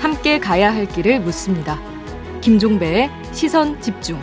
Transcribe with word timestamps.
함께 0.00 0.38
가야 0.38 0.74
할 0.74 0.86
길을 0.86 1.20
묻습니다. 1.20 1.78
김종배의 2.40 3.10
시선 3.32 3.80
집중. 3.80 4.18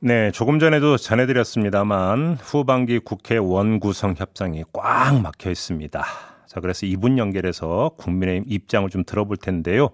네, 0.00 0.30
조금 0.30 0.58
전에도 0.58 0.96
전해드렸습니다만 0.96 2.36
후반기 2.40 2.98
국회 2.98 3.36
원구성 3.36 4.14
협상이 4.18 4.64
꽉 4.72 5.20
막혀 5.20 5.50
있습니다. 5.50 6.04
자, 6.46 6.60
그래서 6.60 6.86
이분 6.86 7.18
연결해서 7.18 7.92
국민의힘 7.96 8.44
입장을 8.46 8.88
좀 8.90 9.04
들어볼 9.04 9.36
텐데요. 9.36 9.90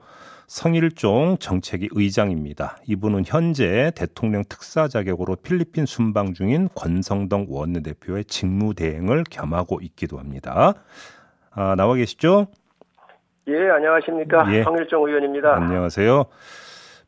성일종 0.47 1.39
정책위 1.41 1.89
의장입니다. 1.91 2.79
이분은 2.87 3.25
현재 3.27 3.91
대통령 3.97 4.45
특사 4.49 4.89
자격으로 4.89 5.37
필리핀 5.37 5.87
순방 5.87 6.35
중인 6.35 6.69
권성동 6.75 7.47
원내대표의 7.49 8.25
직무 8.27 8.75
대행을 8.75 9.25
겸하고 9.29 9.81
있기도 9.83 10.19
합니다. 10.19 10.75
아, 11.51 11.75
나와 11.75 11.95
계시죠? 11.95 12.47
예, 13.49 13.71
안녕하십니까. 13.71 14.53
예. 14.55 14.63
성일종 14.63 15.09
의원입니다. 15.09 15.55
안녕하세요. 15.57 16.27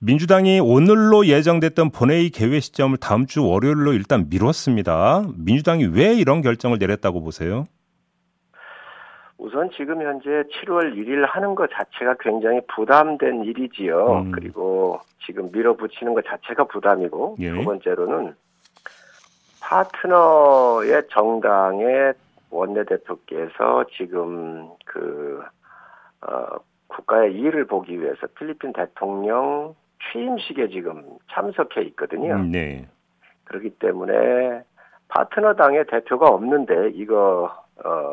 민주당이 0.00 0.60
오늘로 0.60 1.26
예정됐던 1.26 1.90
본회의 1.90 2.30
개회 2.30 2.60
시점을 2.60 2.96
다음 2.98 3.26
주 3.26 3.44
월요일로 3.44 3.92
일단 3.92 4.28
미뤘습니다. 4.28 5.24
민주당이 5.36 5.86
왜 5.86 6.14
이런 6.14 6.40
결정을 6.40 6.78
내렸다고 6.78 7.20
보세요? 7.20 7.66
우선 9.48 9.70
지금 9.70 10.02
현재 10.02 10.28
7월 10.28 10.94
1일 10.94 11.24
하는 11.26 11.54
것 11.54 11.70
자체가 11.72 12.16
굉장히 12.20 12.60
부담된 12.68 13.44
일이지요. 13.44 14.24
음. 14.24 14.30
그리고 14.30 15.00
지금 15.24 15.50
밀어붙이는 15.50 16.12
것 16.12 16.22
자체가 16.26 16.64
부담이고 16.64 17.36
예. 17.40 17.52
두 17.52 17.64
번째로는 17.64 18.34
파트너의 19.60 21.08
정당의 21.10 22.12
원내대표께서 22.50 23.86
지금 23.96 24.68
그 24.84 25.42
어, 26.20 26.58
국가의 26.88 27.34
이익을 27.34 27.64
보기 27.66 27.98
위해서 28.00 28.26
필리핀 28.38 28.74
대통령 28.74 29.74
취임식에 30.12 30.68
지금 30.68 31.04
참석해 31.32 31.82
있거든요. 31.82 32.34
음, 32.34 32.50
네. 32.50 32.86
그렇기 33.44 33.70
때문에 33.78 34.62
파트너 35.08 35.54
당의 35.54 35.86
대표가 35.86 36.26
없는데 36.28 36.90
이거 36.94 37.50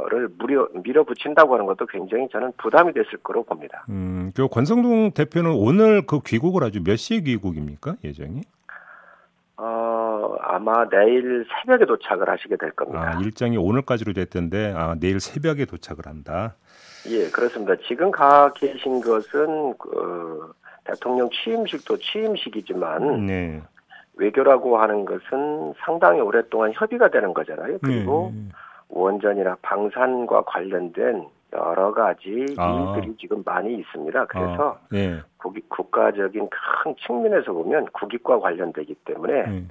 를 0.10 0.30
무려 0.38 0.68
밀어붙인다고 0.74 1.56
하는 1.56 1.66
것도 1.66 1.88
굉장히 1.88 2.28
저는 2.32 2.52
부담이 2.58 2.94
됐을 2.94 3.18
거로 3.24 3.44
봅니다. 3.44 3.84
음, 3.90 4.32
그 4.36 4.48
권성동 4.48 5.12
대표는 5.12 5.52
오늘 5.52 6.06
그 6.06 6.20
귀국을 6.24 6.64
아주 6.64 6.84
몇 6.84 6.98
시에 6.98 7.22
귀국입니까 7.22 7.96
예정이? 8.04 8.42
어 9.58 10.36
아마 10.42 10.88
내일 10.90 11.48
새벽에 11.50 11.86
도착을 11.86 12.30
하시게 12.30 12.58
될 12.58 12.72
겁니다. 12.72 13.16
아, 13.16 13.20
일정이 13.22 13.58
오늘까지로 13.58 14.14
됐던데 14.14 14.74
아 14.76 14.96
내일 15.00 15.20
새벽에 15.20 15.66
도착을 15.66 16.06
한다. 16.06 16.56
예, 17.10 17.30
그렇습니다. 17.30 17.74
지금 17.88 18.12
가 18.12 18.54
계신 18.54 19.02
것은 19.02 19.78
그 19.80 20.54
대통령 20.84 21.28
취임식도 21.32 21.98
취임식이지만 21.98 23.26
네. 23.26 23.64
외교라고 24.14 24.78
하는 24.78 25.06
것은 25.06 25.74
상당히 25.84 26.20
오랫동안 26.20 26.72
협의가 26.74 27.10
되는 27.10 27.34
거잖아요. 27.34 27.80
그리고 27.82 28.32
네. 28.36 28.50
원전이나 28.96 29.58
방산과 29.62 30.44
관련된 30.44 31.28
여러 31.54 31.94
가지 31.94 32.46
아. 32.58 32.96
일들이 32.96 33.16
지금 33.20 33.44
많이 33.46 33.76
있습니다. 33.76 34.26
그래서 34.26 34.70
아. 34.70 34.88
네. 34.90 35.20
국익, 35.38 35.70
국가적인 35.70 36.50
큰 36.50 36.96
측면에서 37.06 37.54
보면 37.54 37.86
국익과 37.92 38.40
관련되기 38.40 38.96
때문에 39.06 39.44
네. 39.48 39.68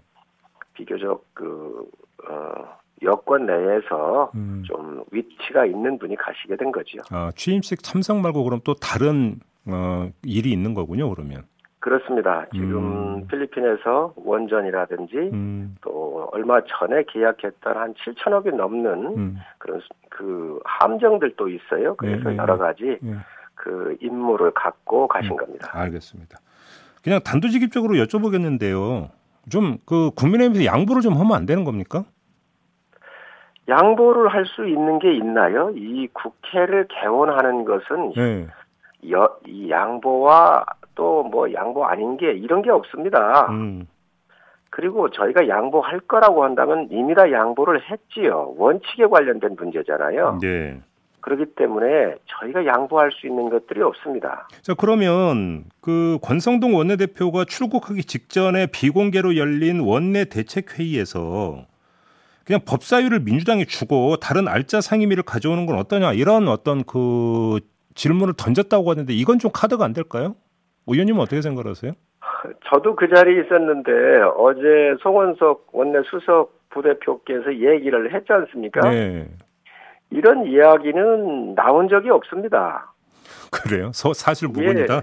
비교적 0.75 1.25
그 1.33 1.91
어, 2.29 2.79
여권 3.03 3.47
내에서 3.47 4.31
음. 4.35 4.63
좀 4.67 5.05
위치가 5.11 5.65
있는 5.67 5.99
분이 5.99 6.17
가시게 6.17 6.57
된 6.57 6.71
거죠. 6.71 6.99
아, 7.11 7.33
취임식 7.35 7.83
참석 7.83 8.19
말고 8.19 8.45
그럼 8.45 8.61
또 8.65 8.75
다른 8.75 9.41
어, 9.67 10.11
일이 10.23 10.53
있는 10.53 10.75
거군요, 10.75 11.11
그러면. 11.11 11.45
그렇습니다. 11.85 12.47
지금 12.51 13.19
음. 13.19 13.27
필리핀에서 13.27 14.15
원전이라든지 14.17 15.17
음. 15.19 15.77
또 15.83 16.31
얼마 16.33 16.63
전에 16.63 17.05
계약했던 17.07 17.77
한 17.77 17.93
7천억이 17.93 18.55
넘는 18.55 18.89
음. 19.19 19.37
그런 19.59 19.83
그 20.09 20.59
함정들도 20.65 21.47
있어요. 21.51 21.95
그래서 21.97 22.31
네, 22.31 22.39
여러 22.39 22.57
가지 22.57 22.97
네. 23.03 23.13
그 23.55 23.99
임무를 24.01 24.53
갖고 24.53 25.07
가신 25.09 25.33
음. 25.33 25.37
겁니다. 25.37 25.69
알겠습니다. 25.75 26.39
그냥 27.03 27.21
단도직입적으로 27.23 27.97
여쭤보겠는데요. 27.97 29.11
좀 29.51 29.77
그 29.85 30.11
국민의힘에서 30.17 30.65
양보를 30.65 31.03
좀 31.03 31.19
하면 31.19 31.33
안 31.35 31.45
되는 31.45 31.65
겁니까? 31.65 32.05
양보를 33.69 34.33
할 34.33 34.47
수 34.47 34.67
있는 34.67 34.99
게 35.01 35.15
있나요? 35.15 35.71
이 35.77 36.09
국회를 36.15 36.89
개원하는 36.89 37.67
것은 37.67 38.15
네. 38.17 38.47
여, 39.11 39.37
이 39.47 39.69
양보와 39.69 40.65
또 40.95 41.25
뭐 41.25 41.53
양보 41.53 41.85
아닌 41.85 42.17
게 42.17 42.33
이런 42.33 42.63
게 42.63 42.71
없습니다. 42.71 43.49
음. 43.51 43.87
그리고 44.71 45.11
저희가 45.11 45.49
양보할 45.49 46.01
거라고 46.01 46.45
한다면 46.45 46.89
이미 46.91 47.15
다 47.15 47.31
양보를 47.31 47.81
했지요. 47.91 48.55
원칙에 48.57 49.07
관련된 49.07 49.57
문제잖아요. 49.59 50.39
네. 50.41 50.81
그렇기 51.21 51.55
때문에 51.57 52.17
저희가 52.27 52.67
양보할 52.67 53.11
수 53.13 53.27
있는 53.27 53.49
것들이 53.49 53.81
없습니다. 53.83 54.47
자, 54.63 54.75
그러면 54.77 55.65
그 55.81 56.19
권성동 56.23 56.75
원내대표가 56.75 57.45
출국하기 57.47 58.05
직전에 58.05 58.67
비공개로 58.67 59.37
열린 59.37 59.81
원내 59.81 60.27
대책회의에서 60.27 61.65
그냥 62.45 62.61
법사위를 62.67 63.21
민주당이 63.21 63.65
주고 63.67 64.17
다른 64.17 64.49
알짜 64.49 64.81
상임위를 64.83 65.23
가져오는 65.23 65.65
건 65.67 65.79
어떠냐 65.79 66.13
이런 66.13 66.47
어떤 66.49 66.85
그 66.85 67.61
질문을 67.95 68.35
던졌다고 68.37 68.91
하는데 68.91 69.13
이건 69.15 69.39
좀 69.39 69.51
카드가 69.55 69.85
안 69.85 69.95
될까요? 69.95 70.35
의원님은 70.87 71.21
어떻게 71.21 71.41
생각하세요? 71.43 71.93
저도 72.69 72.95
그 72.97 73.09
자리에 73.09 73.43
있었는데 73.43 73.93
어제 74.37 74.97
송원석 75.03 75.69
원내 75.73 76.01
수석 76.11 76.53
부대표께서 76.71 77.55
얘기를 77.55 78.15
했지 78.15 78.33
않습니까? 78.33 78.89
네. 78.91 79.29
이런 80.11 80.47
이야기는 80.47 81.55
나온 81.55 81.89
적이 81.89 82.11
없습니다. 82.11 82.93
그래요? 83.51 83.91
서, 83.95 84.13
사실 84.13 84.49
무근이다? 84.49 85.01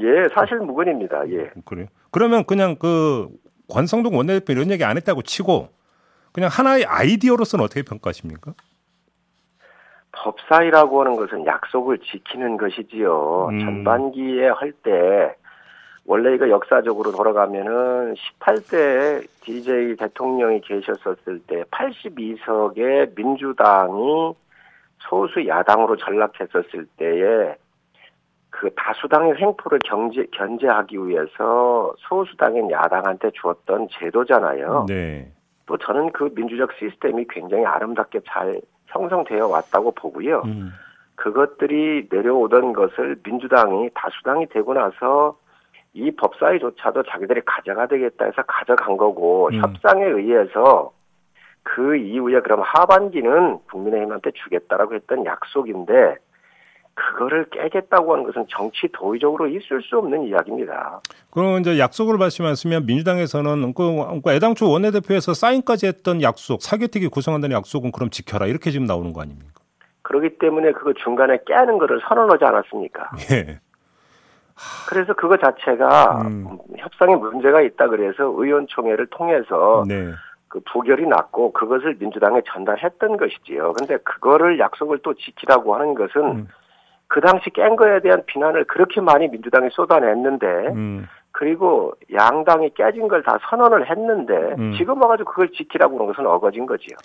예, 0.00 0.04
예 0.04 0.28
사실 0.34 0.58
무근입니다. 0.58 1.28
예. 1.30 1.50
그래요? 1.64 1.86
그러면 2.10 2.44
그냥 2.44 2.76
그 2.76 3.28
권성동 3.68 4.16
원내대표 4.16 4.52
이런 4.52 4.70
얘기 4.70 4.84
안 4.84 4.96
했다고 4.96 5.22
치고 5.22 5.68
그냥 6.32 6.48
하나의 6.52 6.84
아이디어로서는 6.84 7.64
어떻게 7.64 7.82
평가하십니까? 7.82 8.54
법사위라고 10.20 11.00
하는 11.00 11.16
것은 11.16 11.46
약속을 11.46 11.98
지키는 11.98 12.56
것이지요. 12.56 13.48
음. 13.50 13.60
전반기에 13.60 14.48
할 14.48 14.72
때 14.82 15.34
원래 16.06 16.34
이거 16.34 16.48
역사적으로 16.48 17.12
돌아가면은 17.12 18.14
18대 18.14 19.26
DJ 19.42 19.96
대통령이 19.96 20.60
계셨었을 20.62 21.40
때 21.46 21.62
82석의 21.70 23.14
민주당이 23.14 24.34
소수 24.98 25.46
야당으로 25.46 25.96
전락했었을 25.96 26.86
때에 26.96 27.54
그 28.50 28.70
다수당의 28.74 29.36
횡포를 29.36 29.78
경제, 29.84 30.26
견제하기 30.32 30.96
위해서 31.06 31.94
소수당인 31.98 32.70
야당한테 32.70 33.30
주었던 33.32 33.88
제도잖아요. 33.92 34.86
네. 34.88 35.30
또 35.66 35.78
저는 35.78 36.10
그 36.12 36.30
민주적 36.34 36.72
시스템이 36.78 37.26
굉장히 37.30 37.64
아름답게 37.64 38.20
잘 38.26 38.60
형성되어 38.90 39.48
왔다고 39.48 39.92
보고요. 39.92 40.42
음. 40.44 40.72
그것들이 41.16 42.08
내려오던 42.10 42.72
것을 42.72 43.16
민주당이 43.24 43.90
다수당이 43.94 44.46
되고 44.46 44.72
나서 44.74 45.36
이 45.92 46.10
법사위조차도 46.12 47.02
자기들이 47.04 47.42
가져가 47.44 47.86
되겠다 47.86 48.26
해서 48.26 48.42
가져간 48.46 48.96
거고 48.96 49.50
음. 49.52 49.60
협상에 49.60 50.04
의해서 50.04 50.92
그 51.62 51.96
이후에 51.96 52.40
그럼 52.40 52.62
하반기는 52.62 53.58
국민의힘한테 53.70 54.30
주겠다라고 54.32 54.94
했던 54.94 55.26
약속인데 55.26 56.16
그거를 57.00 57.46
깨겠다고 57.50 58.12
하는 58.12 58.24
것은 58.24 58.46
정치 58.48 58.88
도의적으로 58.92 59.48
있을 59.48 59.82
수 59.82 59.98
없는 59.98 60.24
이야기입니다. 60.24 61.00
그럼 61.30 61.60
이제 61.60 61.78
약속을 61.78 62.18
말씀하시면 62.18 62.86
민주당에서는 62.86 63.74
그, 63.74 64.20
그 64.22 64.32
애당초 64.32 64.70
원내대표에서 64.70 65.34
사인까지 65.34 65.86
했던 65.86 66.22
약속, 66.22 66.62
사개특위 66.62 67.08
구성한다는 67.08 67.56
약속은 67.56 67.92
그럼 67.92 68.10
지켜라 68.10 68.46
이렇게 68.46 68.70
지금 68.70 68.86
나오는 68.86 69.12
거 69.12 69.22
아닙니까? 69.22 69.60
그렇기 70.02 70.38
때문에 70.38 70.72
그거 70.72 70.92
중간에 70.92 71.38
깨는 71.46 71.78
거를 71.78 72.00
선언하지 72.08 72.44
않았습니까? 72.44 73.10
예. 73.32 73.60
그래서 74.88 75.14
그거 75.14 75.36
자체가 75.38 76.22
음. 76.22 76.58
협상에 76.76 77.16
문제가 77.16 77.62
있다 77.62 77.88
그래서 77.88 78.24
의원총회를 78.24 79.06
통해서 79.06 79.84
네. 79.88 80.12
그 80.48 80.60
부결이 80.72 81.06
났고 81.06 81.52
그것을 81.52 81.96
민주당에 81.98 82.42
전달했던 82.44 83.16
것이지요. 83.16 83.72
근데 83.74 83.96
그거를 83.98 84.58
약속을 84.58 84.98
또 84.98 85.14
지키라고 85.14 85.76
하는 85.76 85.94
것은 85.94 86.22
음. 86.22 86.48
그 87.10 87.20
당시 87.20 87.50
깬 87.50 87.74
거에 87.76 88.00
대한 88.00 88.22
비난을 88.24 88.64
그렇게 88.66 89.00
많이 89.00 89.26
민주당이 89.28 89.68
쏟아냈는데 89.72 90.46
음. 90.46 91.06
그리고 91.32 91.92
양당이 92.12 92.70
깨진 92.74 93.08
걸 93.08 93.22
다 93.22 93.36
선언을 93.50 93.90
했는데 93.90 94.34
음. 94.58 94.74
지금 94.78 95.00
와가지고 95.02 95.30
그걸 95.30 95.50
지키라고 95.52 95.94
그런 95.94 96.06
것은 96.08 96.24
어거진 96.26 96.66
거지요. 96.66 96.96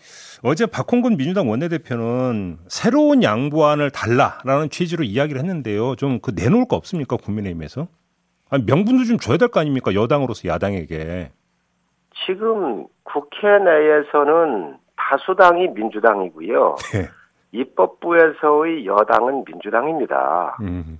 어제 0.44 0.66
박홍근 0.68 1.18
민주당 1.18 1.50
원내대표는 1.50 2.58
새로운 2.68 3.24
양보안을 3.24 3.90
달라라는 3.92 4.70
취지로 4.70 5.04
이야기를 5.04 5.40
했는데요. 5.42 5.96
좀 5.96 6.20
그 6.22 6.32
내놓을 6.36 6.68
거 6.68 6.76
없습니까 6.76 7.18
국민의힘에서? 7.18 7.88
아니, 8.52 8.64
명분도 8.66 9.06
좀 9.06 9.18
줘야 9.18 9.38
될 9.38 9.48
거 9.50 9.60
아닙니까 9.60 9.94
여당으로서 9.96 10.48
야당에게. 10.48 11.32
지금 12.26 12.86
국회 13.04 13.48
내에서는 13.60 14.78
다수당이 14.98 15.70
민주당이고요. 15.70 16.76
네. 16.94 17.08
입법부에서의 17.56 18.86
여당은 18.86 19.44
민주당입니다. 19.46 20.58
음. 20.62 21.00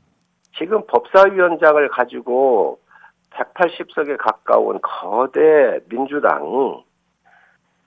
지금 0.58 0.86
법사위원장을 0.88 1.88
가지고 1.90 2.80
180석에 3.32 4.18
가까운 4.18 4.80
거대 4.82 5.80
민주당이 5.90 6.84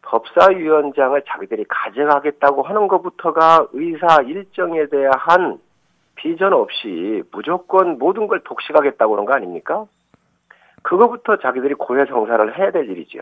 법사위원장을 0.02 1.22
자기들이 1.26 1.64
가져가겠다고 1.68 2.62
하는 2.62 2.88
것부터가 2.88 3.68
의사 3.72 4.22
일정에 4.22 4.86
대한 4.86 5.58
비전 6.14 6.52
없이 6.52 7.22
무조건 7.30 7.98
모든 7.98 8.26
걸 8.26 8.40
독식하겠다고 8.44 9.12
그런 9.12 9.26
거 9.26 9.34
아닙니까? 9.34 9.84
그거부터 10.82 11.36
자기들이 11.38 11.74
고해성사를 11.74 12.58
해야 12.58 12.70
될 12.70 12.88
일이죠. 12.88 13.20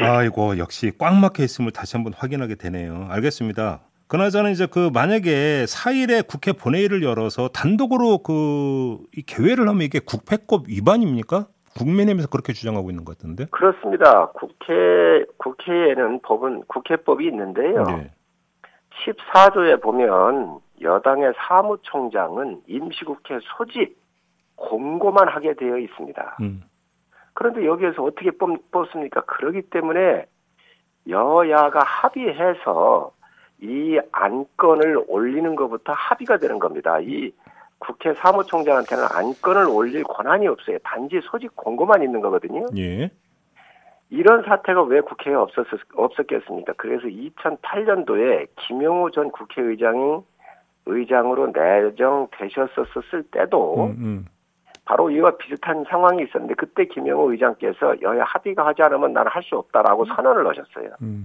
아이고 0.00 0.58
역시 0.58 0.92
꽉 0.98 1.14
막혀 1.14 1.42
있음을 1.42 1.72
다시 1.72 1.96
한번 1.96 2.12
확인하게 2.16 2.54
되네요. 2.54 3.08
알겠습니다. 3.10 3.80
그나저나 4.08 4.48
이제 4.50 4.66
그 4.66 4.90
만약에 4.92 5.64
4일에 5.64 6.26
국회 6.26 6.52
본회의를 6.52 7.02
열어서 7.02 7.48
단독으로 7.48 8.18
그 8.18 8.98
이 9.16 9.22
개회를 9.22 9.68
하면 9.68 9.82
이게 9.82 9.98
국회법 9.98 10.68
위반입니까? 10.68 11.46
국민의힘에서 11.76 12.28
그렇게 12.28 12.52
주장하고 12.52 12.90
있는 12.90 13.04
것 13.04 13.16
같은데. 13.18 13.46
그렇습니다. 13.50 14.28
국회 14.28 15.24
국회에는 15.38 16.20
법은 16.22 16.64
국회법이 16.68 17.26
있는데요. 17.26 17.84
네. 17.84 18.10
14조에 19.04 19.80
보면 19.82 20.58
여당의 20.80 21.32
사무총장은 21.36 22.62
임시국회 22.66 23.38
소집 23.56 23.96
공고만 24.56 25.28
하게 25.28 25.54
되어 25.54 25.78
있습니다. 25.78 26.36
음. 26.40 26.62
그런데 27.34 27.64
여기에서 27.64 28.02
어떻게 28.02 28.30
뽑, 28.32 28.70
뽑습니까? 28.70 29.22
그러기 29.22 29.62
때문에 29.70 30.26
여야가 31.08 31.80
합의해서 31.84 33.12
이 33.60 33.98
안건을 34.12 35.04
올리는 35.08 35.56
것부터 35.56 35.92
합의가 35.92 36.38
되는 36.38 36.58
겁니다. 36.58 36.98
이 37.00 37.32
국회 37.78 38.12
사무총장한테는 38.14 39.04
안건을 39.12 39.66
올릴 39.66 40.04
권한이 40.04 40.46
없어요. 40.48 40.78
단지 40.84 41.20
소집 41.22 41.54
공고만 41.56 42.02
있는 42.02 42.20
거거든요. 42.20 42.66
예. 42.76 43.10
이런 44.10 44.42
사태가 44.42 44.82
왜 44.84 45.00
국회에 45.00 45.34
없었, 45.34 45.66
없었겠습니까? 45.94 46.74
그래서 46.76 47.06
2008년도에 47.06 48.48
김용우 48.56 49.10
전 49.10 49.30
국회의장이 49.30 50.22
의장으로 50.86 51.48
내정되셨었을 51.48 53.24
때도 53.30 53.84
음, 53.84 53.90
음. 53.98 54.26
바로 54.86 55.10
이와 55.10 55.36
비슷한 55.36 55.84
상황이 55.90 56.22
있었는데 56.22 56.54
그때 56.54 56.86
김용우 56.86 57.30
의장께서 57.32 58.00
여야 58.00 58.24
합의가 58.24 58.66
하지 58.66 58.82
않으면 58.82 59.12
나는 59.12 59.30
할 59.30 59.42
수 59.42 59.56
없다라고 59.56 60.06
선언을 60.06 60.46
하셨어요. 60.48 60.90
음. 61.02 61.24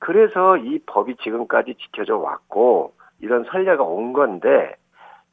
그래서 0.00 0.56
이 0.56 0.80
법이 0.86 1.16
지금까지 1.22 1.76
지켜져 1.80 2.16
왔고 2.16 2.94
이런 3.20 3.44
선례가 3.44 3.84
온 3.84 4.12
건데 4.12 4.74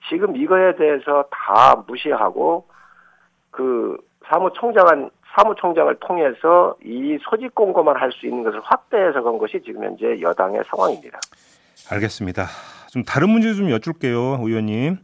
지금 0.10 0.36
이거에 0.36 0.76
대해서 0.76 1.26
다 1.32 1.84
무시하고 1.88 2.68
그 3.50 3.98
사무총장한 4.28 5.10
사무총장을 5.36 5.96
통해서 6.00 6.76
이 6.84 7.18
소집 7.22 7.56
공고만 7.56 7.96
할 7.96 8.12
수 8.12 8.28
있는 8.28 8.44
것을 8.44 8.60
확대해서 8.64 9.24
건 9.24 9.38
것이 9.38 9.62
지금 9.66 9.84
현재 9.84 10.20
여당의 10.22 10.64
상황입니다. 10.70 11.20
알겠습니다. 11.90 12.46
좀 12.92 13.04
다른 13.04 13.30
문제 13.30 13.54
좀 13.54 13.70
여쭐게요, 13.70 14.40
의원님. 14.42 14.98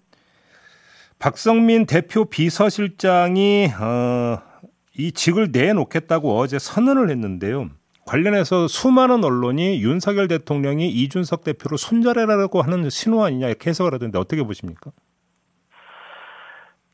박성민 1.20 1.86
대표 1.86 2.26
비서실장이 2.26 3.68
어, 3.80 4.40
이 4.98 5.12
직을 5.14 5.50
내놓겠다고 5.54 6.38
어제 6.38 6.60
선언을 6.60 7.10
했는데요. 7.10 7.70
관련해서 8.06 8.68
수많은 8.68 9.24
언론이 9.24 9.82
윤석열 9.82 10.28
대통령이 10.28 10.90
이준석 10.90 11.44
대표를 11.44 11.78
손절해라고 11.78 12.62
하는 12.62 12.90
신호 12.90 13.24
아니냐 13.24 13.48
이렇게 13.48 13.70
해석을 13.70 13.94
하던데 13.94 14.18
어떻게 14.18 14.44
보십니까? 14.44 14.92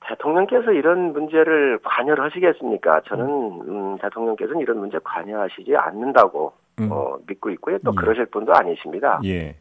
대통령께서 0.07 0.71
이런 0.71 1.13
문제를 1.13 1.79
관여를 1.83 2.23
하시겠습니까? 2.25 3.01
저는 3.07 3.25
음, 3.25 3.97
대통령께서는 4.01 4.61
이런 4.61 4.79
문제 4.79 4.97
관여하시지 5.03 5.75
않는다고 5.75 6.53
음. 6.79 6.89
어, 6.91 7.17
믿고 7.27 7.49
있고요. 7.51 7.77
또 7.85 7.91
예. 7.91 7.95
그러실 7.95 8.25
분도 8.27 8.53
아니십니다. 8.53 9.19
예. 9.25 9.55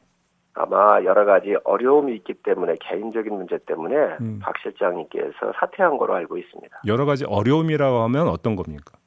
아마 0.55 1.03
여러 1.05 1.25
가지 1.25 1.55
어려움이 1.65 2.17
있기 2.17 2.35
때문에 2.43 2.75
개인적인 2.81 3.33
문제 3.33 3.59
때문에 3.59 3.95
음. 4.21 4.41
박 4.43 4.59
실장님께서 4.59 5.53
사퇴한 5.61 5.99
거로 5.99 6.15
알고 6.15 6.37
있습니다. 6.37 6.81
여러 6.87 7.05
가지 7.05 7.25
어려움이라고 7.27 7.99
하면 7.99 8.29
어떤 8.29 8.57
겁니까? 8.57 8.99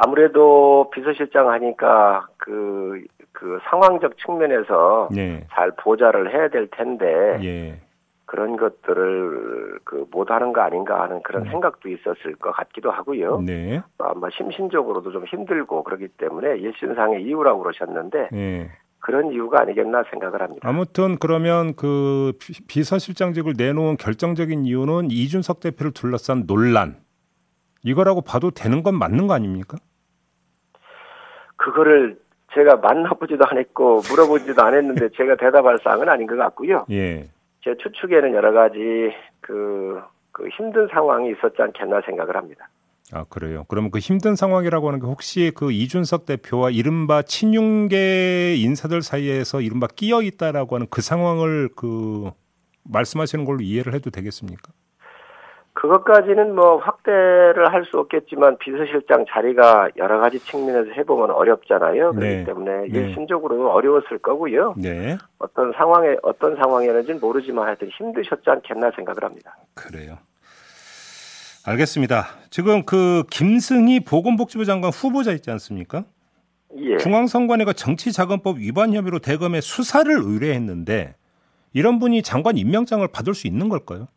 아무래도 0.00 0.90
비서실장 0.94 1.50
하니까 1.50 2.28
그, 2.36 3.04
그 3.32 3.58
상황적 3.68 4.16
측면에서 4.18 5.08
네. 5.10 5.46
잘 5.52 5.72
보좌를 5.72 6.32
해야 6.32 6.48
될 6.48 6.68
텐데, 6.70 7.06
예. 7.42 7.80
그런 8.24 8.56
것들을 8.58 9.80
그 9.84 10.06
못하는 10.10 10.52
거 10.52 10.60
아닌가 10.60 11.00
하는 11.00 11.22
그런 11.22 11.46
음. 11.46 11.50
생각도 11.50 11.88
있었을 11.88 12.36
것 12.36 12.52
같기도 12.52 12.90
하고요. 12.90 13.40
네. 13.40 13.80
아마 13.98 14.28
심신적으로도 14.30 15.12
좀 15.12 15.24
힘들고 15.24 15.82
그렇기 15.82 16.08
때문에 16.18 16.58
일신상의 16.58 17.22
이유라고 17.22 17.62
그러셨는데, 17.62 18.28
네. 18.30 18.70
그런 19.00 19.32
이유가 19.32 19.62
아니겠나 19.62 20.04
생각을 20.10 20.42
합니다. 20.42 20.68
아무튼 20.68 21.16
그러면 21.18 21.74
그 21.74 22.32
비서실장직을 22.68 23.54
내놓은 23.56 23.96
결정적인 23.96 24.64
이유는 24.64 25.10
이준석 25.10 25.60
대표를 25.60 25.92
둘러싼 25.92 26.46
논란 26.46 26.96
이거라고 27.84 28.20
봐도 28.20 28.50
되는 28.50 28.82
건 28.82 28.98
맞는 28.98 29.28
거 29.28 29.34
아닙니까? 29.34 29.78
그거를 31.58 32.18
제가 32.54 32.76
만나보지도 32.76 33.44
않았고 33.46 34.02
물어보지도 34.08 34.62
않았는데 34.62 35.10
제가 35.16 35.36
대답할 35.36 35.78
사항은 35.84 36.08
아닌 36.08 36.26
것 36.26 36.36
같고요. 36.36 36.86
예. 36.90 37.28
제 37.62 37.76
추측에는 37.76 38.32
여러 38.32 38.52
가지 38.52 38.78
그, 39.40 40.00
그 40.32 40.48
힘든 40.56 40.88
상황이 40.88 41.30
있었지 41.30 41.60
않겠나 41.60 42.00
생각을 42.06 42.36
합니다. 42.36 42.68
아 43.12 43.24
그래요. 43.28 43.64
그러면 43.68 43.90
그 43.90 43.98
힘든 43.98 44.36
상황이라고 44.36 44.88
하는 44.88 45.00
게 45.00 45.06
혹시 45.06 45.50
그 45.54 45.72
이준석 45.72 46.26
대표와 46.26 46.70
이른바 46.70 47.22
친윤계 47.22 48.56
인사들 48.56 49.02
사이에서 49.02 49.60
이른바 49.60 49.86
끼어 49.86 50.22
있다라고 50.22 50.76
하는 50.76 50.86
그 50.90 51.00
상황을 51.00 51.70
그 51.74 52.30
말씀하시는 52.84 53.44
걸로 53.44 53.60
이해를 53.60 53.94
해도 53.94 54.10
되겠습니까? 54.10 54.72
그것까지는 55.78 56.56
뭐 56.56 56.78
확대를 56.78 57.72
할 57.72 57.84
수 57.88 57.98
없겠지만 58.00 58.58
비서실장 58.58 59.24
자리가 59.30 59.90
여러 59.96 60.18
가지 60.20 60.40
측면에서 60.40 60.90
해보면 60.90 61.30
어렵잖아요. 61.30 62.12
그렇기 62.12 62.36
네. 62.36 62.44
때문에 62.44 62.88
네. 62.88 62.98
일심적으로 62.98 63.70
어려웠을 63.70 64.18
거고요. 64.18 64.74
네. 64.76 65.16
어떤 65.38 65.72
상황에 65.72 66.16
어떤 66.22 66.56
상황이었는지는 66.56 67.20
모르지만 67.20 67.66
하여튼 67.66 67.88
힘드셨지 67.88 68.42
않겠나 68.50 68.90
생각을 68.96 69.22
합니다. 69.24 69.56
그래요. 69.74 70.18
알겠습니다. 71.64 72.26
지금 72.50 72.84
그 72.84 73.22
김승희 73.30 74.00
보건복지부 74.00 74.64
장관 74.64 74.90
후보자 74.90 75.32
있지 75.32 75.50
않습니까? 75.52 76.04
예. 76.76 76.98
중앙선관위가 76.98 77.72
정치자금법 77.72 78.58
위반 78.58 78.92
혐의로 78.92 79.20
대검에 79.20 79.60
수사를 79.60 80.12
의뢰했는데 80.12 81.14
이런 81.72 82.00
분이 82.00 82.22
장관 82.22 82.56
임명장을 82.58 83.06
받을 83.08 83.34
수 83.34 83.46
있는 83.46 83.68
걸까요? 83.68 84.08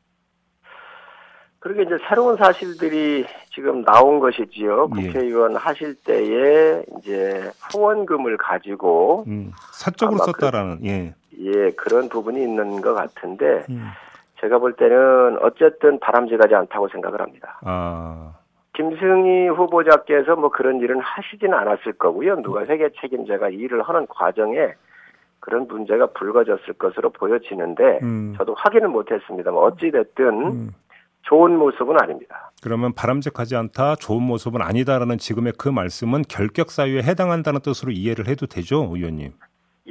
그렇게 1.61 1.83
이제 1.83 1.95
새로운 2.09 2.37
사실들이 2.37 3.23
지금 3.53 3.85
나온 3.85 4.19
것이지요. 4.19 4.89
예. 4.97 5.07
국회의원 5.07 5.53
예. 5.53 5.55
하실 5.57 5.93
때에 6.03 6.83
이제 6.97 7.51
후원금을 7.71 8.37
가지고 8.37 9.23
음, 9.27 9.51
사적으로 9.71 10.17
그 10.17 10.25
썼다라는 10.25 10.79
그, 10.79 10.87
예. 10.87 11.13
예 11.39 11.71
그런 11.71 12.09
부분이 12.09 12.41
있는 12.41 12.81
것 12.81 12.95
같은데 12.95 13.63
음. 13.69 13.91
제가 14.39 14.57
볼 14.57 14.73
때는 14.73 15.37
어쨌든 15.43 15.99
바람직하지 15.99 16.55
않다고 16.55 16.89
생각을 16.89 17.21
합니다. 17.21 17.59
아. 17.63 18.33
김승희 18.73 19.49
후보자께서 19.49 20.35
뭐 20.35 20.49
그런 20.49 20.79
일은 20.79 20.99
하시지는 20.99 21.55
않았을 21.55 21.93
거고요. 21.93 22.41
누가 22.41 22.65
세계 22.65 22.89
책임자가 22.99 23.49
일을 23.49 23.83
하는 23.83 24.07
과정에 24.07 24.73
그런 25.39 25.67
문제가 25.67 26.07
불거졌을 26.07 26.73
것으로 26.73 27.11
보여지는데 27.11 27.99
음. 28.01 28.33
저도 28.37 28.55
확인을 28.55 28.87
못했습니다만 28.87 29.61
어찌 29.61 29.91
됐든 29.91 30.25
음. 30.25 30.71
좋은 31.23 31.57
모습은 31.57 31.95
아닙니다. 32.01 32.51
그러면 32.61 32.93
바람직하지 32.93 33.55
않다, 33.55 33.95
좋은 33.95 34.21
모습은 34.23 34.61
아니다라는 34.61 35.17
지금의 35.17 35.53
그 35.57 35.69
말씀은 35.69 36.23
결격 36.27 36.71
사유에 36.71 37.03
해당한다는 37.03 37.61
뜻으로 37.61 37.91
이해를 37.91 38.27
해도 38.27 38.45
되죠, 38.47 38.89
의원님? 38.91 39.33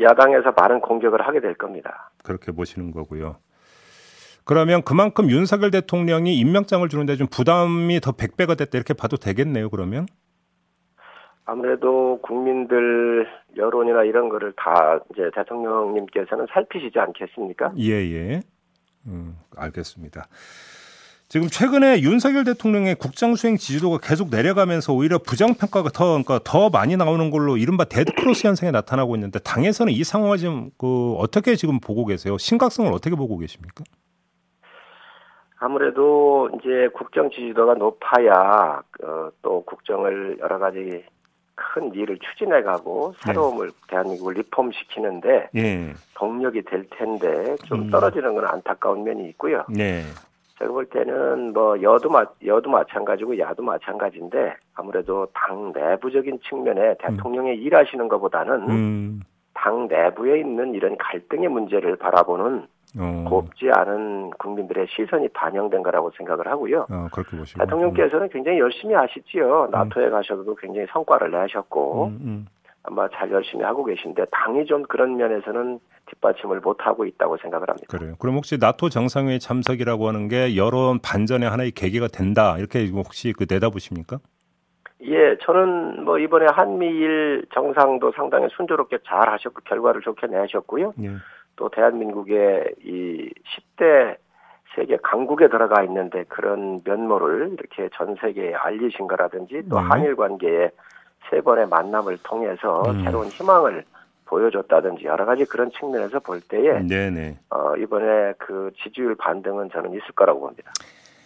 야당에서 0.01 0.53
많은 0.57 0.81
공격을 0.81 1.27
하게 1.27 1.41
될 1.41 1.55
겁니다. 1.55 2.11
그렇게 2.25 2.53
보시는 2.53 2.91
거고요. 2.93 3.37
그러면 4.45 4.83
그만큼 4.83 5.31
윤석열 5.31 5.71
대통령이 5.71 6.37
임명장을 6.37 6.89
주는데 6.89 7.17
좀 7.17 7.27
부담이 7.31 8.01
더 8.01 8.13
100배가 8.13 8.57
됐다 8.59 8.71
이렇게 8.75 8.95
봐도 8.95 9.17
되겠네요, 9.17 9.71
그러면? 9.71 10.07
아무래도 11.45 12.21
국민들 12.23 13.27
여론이나 13.57 14.05
이런 14.05 14.29
거를 14.29 14.53
다 14.57 15.01
이제 15.13 15.31
대통령님께서는 15.35 16.47
살피시지 16.53 16.99
않겠습니까? 16.99 17.73
예, 17.79 17.93
예. 17.93 18.41
음, 19.07 19.37
알겠습니다. 19.57 20.27
지금 21.31 21.47
최근에 21.47 22.01
윤석열 22.01 22.43
대통령의 22.43 22.97
국정 22.97 23.37
수행 23.37 23.57
지지도가 23.57 23.99
계속 24.03 24.31
내려가면서 24.31 24.93
오히려 24.93 25.19
부정 25.19 25.55
평가가 25.55 25.91
더 25.91 26.07
그러니까 26.07 26.41
더 26.43 26.71
많이 26.71 26.97
나오는 26.97 27.31
걸로 27.31 27.57
이른바 27.57 27.85
데드 27.85 28.15
크로스 28.17 28.49
현상이 28.49 28.73
나타나고 28.73 29.15
있는데 29.15 29.39
당에서는 29.39 29.93
이 29.93 30.03
상황을 30.03 30.39
지금 30.39 30.71
그 30.77 31.15
어떻게 31.19 31.55
지금 31.55 31.79
보고 31.79 32.05
계세요? 32.05 32.37
심각성을 32.37 32.93
어떻게 32.93 33.15
보고 33.15 33.39
계십니까? 33.39 33.85
아무래도 35.61 36.51
이제 36.59 36.89
국정 36.95 37.31
지지도가 37.31 37.75
높아야 37.75 38.83
어, 39.05 39.31
또 39.41 39.63
국정을 39.67 40.39
여러 40.41 40.59
가지 40.59 41.05
큰 41.55 41.95
일을 41.95 42.19
추진해가고 42.19 43.15
새로움을 43.21 43.69
네. 43.69 43.75
대한민국을 43.87 44.35
리폼시키는데 44.35 45.51
네. 45.53 45.93
동력이 46.15 46.63
될 46.63 46.89
텐데 46.91 47.55
좀 47.67 47.83
음. 47.83 47.91
떨어지는 47.91 48.35
건 48.35 48.47
안타까운 48.47 49.05
면이 49.05 49.29
있고요. 49.29 49.65
네. 49.69 50.03
제가 50.61 50.73
볼 50.73 50.87
때는 50.87 51.53
뭐 51.55 51.81
여도 51.83 52.11
마 52.11 52.25
여도 52.45 52.71
마찬가지고 52.71 53.39
야도 53.39 53.63
마찬가지인데 53.63 54.55
아무래도 54.75 55.27
당 55.33 55.73
내부적인 55.73 56.41
측면에 56.49 56.95
대통령의 57.01 57.57
음. 57.57 57.63
일하시는 57.63 58.09
것보다는 58.09 58.71
음. 58.71 59.21
당 59.55 59.89
내부에 59.89 60.41
있는 60.41 60.75
이런 60.75 60.97
갈등의 60.99 61.49
문제를 61.49 61.97
바라보는 61.97 62.67
어. 62.99 63.25
곱지 63.29 63.71
않은 63.71 64.31
국민들의 64.31 64.87
시선이 64.91 65.29
반영된 65.29 65.83
거라고 65.83 66.11
생각을 66.17 66.47
하고요. 66.49 66.87
어, 66.91 67.07
그렇게 67.13 67.37
보시고. 67.37 67.61
대통령께서는 67.61 68.29
굉장히 68.29 68.59
열심히 68.59 68.95
하시지요. 68.95 69.67
음. 69.67 69.71
나토에 69.71 70.11
가셔도 70.11 70.55
굉장히 70.57 70.87
성과를 70.93 71.31
내셨고 71.31 72.07
음, 72.07 72.19
음. 72.23 72.47
아마 72.83 73.09
잘 73.09 73.31
열심히 73.31 73.63
하고 73.65 73.85
계신데 73.85 74.27
당이 74.31 74.65
좀 74.67 74.83
그런 74.85 75.17
면에서는 75.17 75.81
뒷받침을 76.07 76.61
못 76.61 76.79
하고 76.87 77.05
있다고 77.05 77.37
생각을 77.37 77.69
합니다. 77.69 77.87
그래요. 77.89 78.15
그럼 78.19 78.37
혹시 78.37 78.57
나토 78.59 78.89
정상회의 78.89 79.39
참석이라고 79.39 80.09
하는 80.09 80.29
게 80.29 80.57
여론 80.57 80.99
반전의 81.01 81.49
하나의 81.49 81.73
계기가 81.73 82.09
된다 82.09 82.57
이렇게 82.59 82.89
혹시 82.89 83.33
그 83.33 83.47
내다보십니까? 83.49 84.19
예, 85.03 85.37
저는 85.43 86.05
뭐 86.05 86.19
이번에 86.19 86.47
한미일 86.51 87.47
정상도 87.55 88.13
상당히 88.13 88.49
순조롭게 88.57 88.99
잘 89.07 89.31
하셨고 89.31 89.61
결과를 89.65 90.03
좋게 90.03 90.27
내셨고요. 90.27 90.93
예. 91.03 91.11
또 91.57 91.69
대한민국의 91.69 92.75
이 92.85 93.31
10대 93.77 94.17
세계 94.75 94.97
강국에 94.99 95.49
들어가 95.49 95.83
있는데 95.85 96.25
그런 96.29 96.81
면모를 96.85 97.57
이렇게 97.59 97.89
전 97.95 98.17
세계에 98.21 98.55
알리신 98.55 99.09
거라든지 99.09 99.63
또 99.69 99.81
네. 99.81 99.87
한일 99.87 100.17
관계의 100.17 100.71
세 101.29 101.41
번의 101.41 101.69
만남을 101.69 102.19
통해서 102.23 102.83
음. 102.91 103.05
새로운 103.05 103.29
희망을 103.29 103.85
보여줬다든지 104.27 105.05
여러 105.05 105.25
가지 105.27 105.45
그런 105.45 105.71
측면에서 105.73 106.21
볼 106.21 106.41
때에 106.41 106.81
네네. 106.81 107.39
어, 107.51 107.75
이번에 107.77 108.33
그 108.39 108.71
지지율 108.83 109.17
반등은 109.17 109.71
저는 109.73 109.91
있을 109.91 110.13
거라고 110.15 110.41
봅니다. 110.41 110.73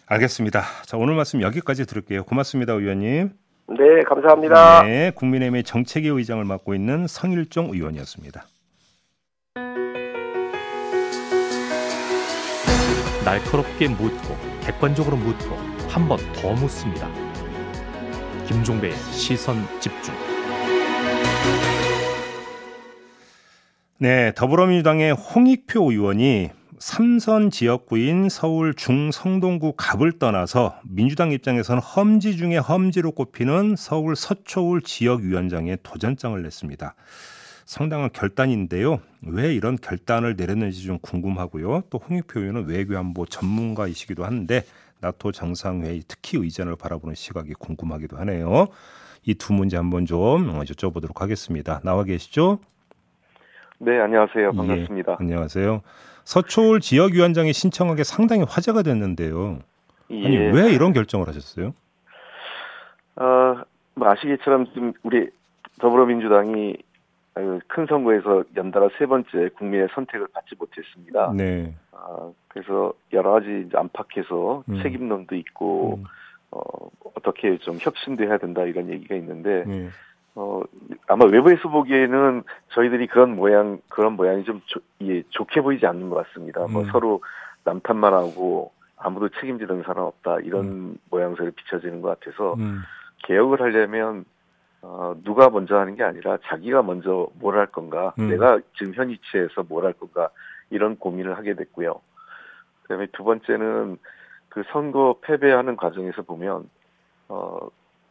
알겠습니다. 0.07 0.61
자 0.85 0.97
오늘 0.97 1.15
말씀 1.15 1.41
여기까지 1.43 1.87
들을게요. 1.87 2.25
고맙습니다, 2.25 2.73
의원님. 2.73 3.31
네, 3.69 4.03
감사합니다. 4.07 4.83
네, 4.83 5.11
국민의힘의 5.15 5.65
정책위 5.65 6.09
의장을 6.09 6.43
맡고 6.45 6.75
있는 6.75 7.07
성일종 7.07 7.71
의원이었습니다. 7.73 8.45
날카롭게 13.25 13.89
묻고 13.89 14.37
객관적으로 14.63 15.17
묻고 15.17 15.57
한 15.89 16.09
번 16.09 16.19
더 16.35 16.53
묻습니다. 16.53 17.09
김종배의 18.47 18.93
시선 19.11 19.57
집중. 19.81 20.15
네, 23.99 24.33
더불어민주당의 24.35 25.13
홍익표 25.13 25.91
의원이 25.91 26.51
삼선 26.79 27.51
지역구인 27.51 28.29
서울 28.29 28.75
중성동구 28.75 29.75
갑을 29.79 30.19
떠나서 30.19 30.79
민주당 30.85 31.33
입장에서는 31.33 31.81
험지 31.81 32.37
중에 32.37 32.59
험지로 32.59 33.13
꼽히는 33.13 33.77
서울 33.79 34.15
서초울 34.17 34.83
지역위원장에 34.83 35.79
도전장을 35.83 36.43
냈습니다. 36.43 36.95
상당한 37.65 38.11
결단인데요. 38.13 39.01
왜 39.23 39.55
이런 39.55 39.77
결단을 39.77 40.37
내렸는지 40.37 40.83
좀 40.83 40.99
궁금하고요. 40.99 41.85
또 41.89 41.99
홍익표 41.99 42.41
의원은 42.41 42.67
외교안보 42.67 43.25
전문가이시기도 43.25 44.27
한데 44.27 44.65
나토 45.05 45.33
정상회의 45.33 46.03
특히 46.09 46.39
의전을 46.39 46.77
바라보는 46.77 47.15
시각이 47.15 47.53
궁금하기도 47.59 48.17
하네요. 48.19 48.69
이 49.27 49.35
두 49.35 49.53
문제 49.53 49.77
한번 49.77 50.07
좀 50.07 50.61
여쭤보도록 50.61 51.19
하겠습니다. 51.19 51.81
나와 51.85 52.05
계시죠? 52.05 52.59
네, 53.79 54.01
안녕하세요. 54.01 54.51
예, 54.53 54.57
반갑습니다. 54.57 55.13
예, 55.13 55.17
안녕하세요. 55.21 55.83
서초울 56.25 56.81
지역위원장이 56.81 57.53
신청하게 57.53 58.05
상당히 58.05 58.45
화제가 58.49 58.83
됐는데요. 58.83 59.59
예. 60.11 60.25
아니, 60.25 60.37
왜 60.39 60.73
이런 60.73 60.93
결정을 60.95 61.29
하셨어요? 61.29 61.75
어, 63.17 63.57
뭐 63.95 64.09
아시기처럼 64.11 64.67
지금 64.73 64.93
우리 65.03 65.29
더불어민주당이 65.81 66.77
큰 67.67 67.87
선거에서 67.87 68.45
연달아 68.57 68.91
세 68.99 69.07
번째 69.07 69.51
국민의 69.59 69.89
선택을 69.95 70.29
받지 70.33 70.55
못했습니다. 70.57 71.33
네. 71.37 71.75
아, 71.93 72.31
그래서 72.49 72.93
여러 73.13 73.33
가지 73.33 73.69
안팎에서 73.75 74.63
음. 74.69 74.83
책임론도 74.83 75.35
있고 75.37 75.99
음. 75.99 76.05
어, 76.53 76.61
어떻게 77.17 77.59
좀 77.59 77.79
협신도 77.81 78.25
해야 78.25 78.39
된다 78.39 78.63
이런 78.63 78.89
얘기가 78.89 79.17
있는데 79.17 79.65
네. 79.67 79.89
어, 80.37 80.63
아마 81.09 81.25
외부에서 81.25 81.69
보기에는 81.69 82.45
저희들이 82.69 83.09
그런 83.09 83.35
모양 83.35 83.81
그런 83.89 84.13
모양이 84.15 84.45
좀 84.45 84.61
조, 84.67 84.81
예, 85.03 85.23
좋게 85.31 85.61
보이지 85.61 85.87
않는 85.87 86.11
것 86.11 86.27
같습니다. 86.27 86.61
뭐 86.61 86.69
음. 86.69 86.73
뭐 86.73 86.85
서로 86.87 87.21
남탓만 87.65 88.13
하고 88.13 88.73
아무도 88.97 89.29
책임지는 89.29 89.83
사람 89.83 90.05
없다 90.05 90.39
이런 90.41 90.65
음. 90.65 90.97
모양새를 91.11 91.51
비춰지는 91.53 92.01
것 92.01 92.21
같아서 92.21 92.55
음. 92.55 92.83
개혁을 93.25 93.61
하려면 93.61 94.25
어, 94.87 95.15
누가 95.25 95.49
먼저 95.49 95.79
하는 95.79 95.95
게 95.97 96.03
아니라 96.03 96.37
자기가 96.45 96.83
먼저 96.83 97.29
뭘 97.41 97.57
할 97.57 97.67
건가, 97.67 98.13
음. 98.19 98.29
내가 98.29 98.61
지금 98.77 98.93
현 98.95 99.09
위치에서 99.09 99.63
뭘 99.69 99.85
할 99.87 99.95
건가, 99.95 100.29
이런 100.71 100.97
고민을 100.99 101.37
하게 101.39 101.55
됐고요. 101.55 101.95
그 102.83 102.89
다음에 102.89 103.07
두 103.13 103.25
번째는 103.25 103.97
그 104.51 104.63
선거 104.73 105.17
패배하는 105.23 105.77
과정에서 105.77 106.23
보면, 106.23 106.69
어, 107.29 107.59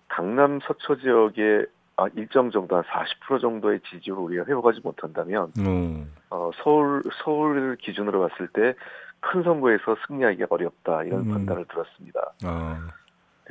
강남 0.08 0.60
서초 0.62 0.98
지역에 1.00 1.66
아, 1.96 2.08
일정 2.16 2.50
정도 2.50 2.76
한 2.76 2.84
40% 2.86 3.40
정도의 3.40 3.80
지지율을 3.82 4.24
우리가 4.24 4.46
회복하지 4.46 4.82
못한다면, 4.84 5.52
음. 5.60 6.12
어, 6.32 6.50
서울, 6.64 7.04
서울 7.24 7.78
기준으로 7.80 8.28
봤을 8.28 8.48
때 8.48 8.74
큰 9.26 9.42
선거에서 9.44 9.96
승리하기가 10.08 10.48
어렵다, 10.50 11.04
이런 11.04 11.22
음. 11.22 11.32
판단을 11.32 11.66
들었습니다. 11.66 12.34
아. 12.44 12.88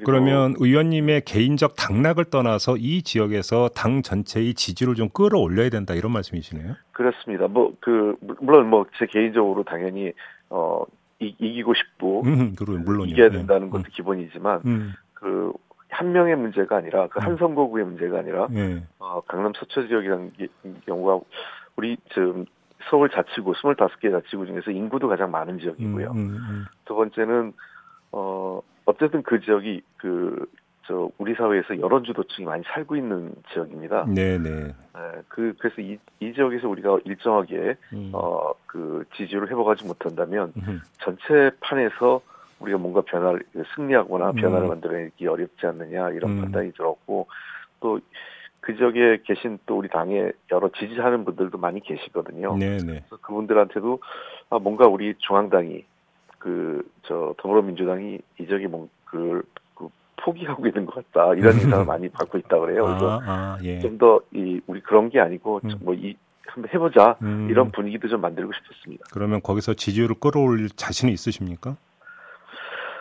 그러면 0.05 0.55
의원님의 0.59 1.23
개인적 1.23 1.77
당락을 1.77 2.25
떠나서 2.27 2.77
이 2.79 3.03
지역에서 3.03 3.69
당 3.69 4.03
전체의 4.03 4.55
지지를 4.55 4.95
좀 4.95 5.09
끌어올려야 5.11 5.69
된다 5.71 5.95
이런 5.95 6.13
말씀이시네요. 6.13 6.75
그렇습니다. 6.93 7.49
뭐 7.49 7.73
그 7.81 8.17
물론 8.41 8.69
뭐 8.69 8.87
제 8.99 9.07
개인적으로 9.07 9.63
당연히 9.65 10.13
어 10.51 10.85
이, 11.19 11.35
기고 11.37 11.75
싶고 11.75 12.23
음, 12.25 12.55
물론 12.85 13.09
이겨야 13.09 13.29
네. 13.31 13.39
된다는 13.39 13.71
것도 13.71 13.83
음. 13.83 13.91
기본이지만 13.93 14.61
음. 14.67 14.93
그한 15.15 16.13
명의 16.13 16.37
문제가 16.37 16.77
아니라 16.77 17.07
그한 17.09 17.33
음. 17.33 17.37
선거구의 17.39 17.85
문제가 17.85 18.19
아니라 18.19 18.49
네. 18.51 18.83
어, 18.99 19.21
강남 19.27 19.53
서초 19.55 19.87
지역이라는 19.89 20.33
경우가 20.87 21.21
우리 21.77 21.97
지금 22.09 22.45
서울 22.91 23.09
자치구 23.11 23.53
25개 23.53 24.11
자치구 24.11 24.47
중에서 24.47 24.71
인구도 24.71 25.09
가장 25.09 25.31
많은 25.31 25.59
지역이고요. 25.61 26.11
음, 26.11 26.17
음, 26.17 26.65
두 26.85 26.95
번째는 26.97 27.53
어 28.11 28.61
어쨌든 28.85 29.23
그 29.23 29.41
지역이 29.41 29.83
그 29.99 30.47
저 30.87 31.11
우리 31.19 31.35
사회에서 31.35 31.79
여론 31.81 32.05
주도층이 32.05 32.47
많이 32.47 32.63
살고 32.67 32.97
있는 32.97 33.33
지역입니다. 33.53 34.07
네네. 34.07 34.39
네. 34.39 34.75
그 35.29 35.55
그래서 35.59 35.81
이, 35.81 35.99
이 36.21 36.33
지역에서 36.33 36.69
우리가 36.69 36.99
일정하게 37.05 37.77
음. 37.93 38.11
어그 38.13 39.05
지지율을 39.17 39.49
회복하지 39.49 39.87
못한다면 39.87 40.53
음. 40.57 40.81
전체 41.01 41.51
판에서 41.61 42.21
우리가 42.59 42.79
뭔가 42.79 43.01
변화를 43.03 43.45
승리하거나 43.75 44.31
음. 44.31 44.35
변화를 44.35 44.69
만들어내기 44.69 45.27
어렵지 45.27 45.67
않느냐 45.67 46.11
이런 46.11 46.33
음. 46.33 46.41
판단이 46.43 46.73
들었고 46.73 47.27
또 47.81 48.01
그 48.63 48.77
지역에 48.77 49.19
계신 49.25 49.59
또 49.67 49.77
우리 49.77 49.89
당에 49.89 50.31
여러 50.53 50.69
지지하는 50.69 51.25
분들도 51.25 51.59
많이 51.59 51.81
계시거든요. 51.81 52.57
네네. 52.57 52.77
네. 52.77 52.85
그래서 52.85 53.17
그분들한테도 53.21 53.99
아, 54.51 54.59
뭔가 54.61 54.87
우리 54.87 55.15
중앙당이 55.19 55.85
그 56.43 56.83
저 57.03 57.35
더불어민주당이 57.39 58.19
이적이 58.41 58.67
뭐그 58.69 59.43
그 59.75 59.89
포기하고 60.17 60.67
있는 60.67 60.87
것 60.87 60.95
같다 60.95 61.35
이런 61.35 61.55
인상을 61.55 61.85
많이 61.87 62.09
받고 62.09 62.39
있다 62.39 62.59
그래요. 62.59 62.85
그래서 62.87 63.21
아, 63.21 63.25
아, 63.27 63.59
예. 63.63 63.81
좀더 63.81 64.21
이 64.33 64.61
우리 64.67 64.81
그런 64.81 65.11
게 65.11 65.21
아니고 65.21 65.61
음. 65.65 65.71
뭐이 65.81 66.17
한번 66.47 66.71
해보자 66.73 67.17
음. 67.23 67.49
이런 67.51 67.71
분위기도 67.73 68.09
좀 68.09 68.21
만들고 68.21 68.53
싶었습니다. 68.53 69.05
그러면 69.13 69.41
거기서 69.43 69.75
지지율을 69.75 70.17
끌어올릴 70.21 70.71
자신이 70.71 71.13
있으십니까? 71.13 71.77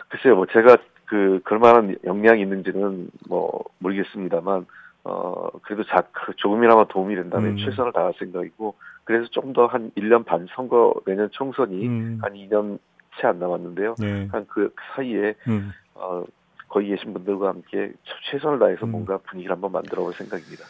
글쎄요, 0.08 0.36
뭐 0.36 0.46
제가 0.46 0.76
그 1.06 1.40
그럴만한 1.44 1.96
역량이 2.04 2.42
있는지는 2.42 3.10
뭐 3.28 3.64
모르겠습니다만 3.78 4.66
어 5.04 5.48
그래도 5.62 5.84
자그 5.84 6.34
조금이나마 6.36 6.84
도움이 6.84 7.14
된다면 7.14 7.52
음. 7.52 7.56
최선을 7.58 7.92
다할 7.92 8.14
생각이고 8.18 8.74
그래서 9.04 9.26
좀 9.30 9.52
더 9.52 9.66
한 9.66 9.90
1년 9.96 10.24
반 10.24 10.46
선거 10.54 10.94
내년 11.06 11.28
총선이 11.32 11.86
음. 11.86 12.18
한 12.22 12.34
2년 12.34 12.78
채 13.20 13.26
안 13.26 13.38
남았는데요. 13.38 13.96
네. 13.98 14.28
한그 14.30 14.74
사이에 14.94 15.34
음. 15.48 15.72
어 15.94 16.24
거기 16.68 16.88
계신 16.88 17.12
분들과 17.12 17.48
함께 17.48 17.92
최선을 18.30 18.58
다해서 18.58 18.86
음. 18.86 18.92
뭔가 18.92 19.18
분위기를 19.18 19.54
한번 19.54 19.72
만들어 19.72 20.02
볼 20.02 20.14
생각입니다. 20.14 20.64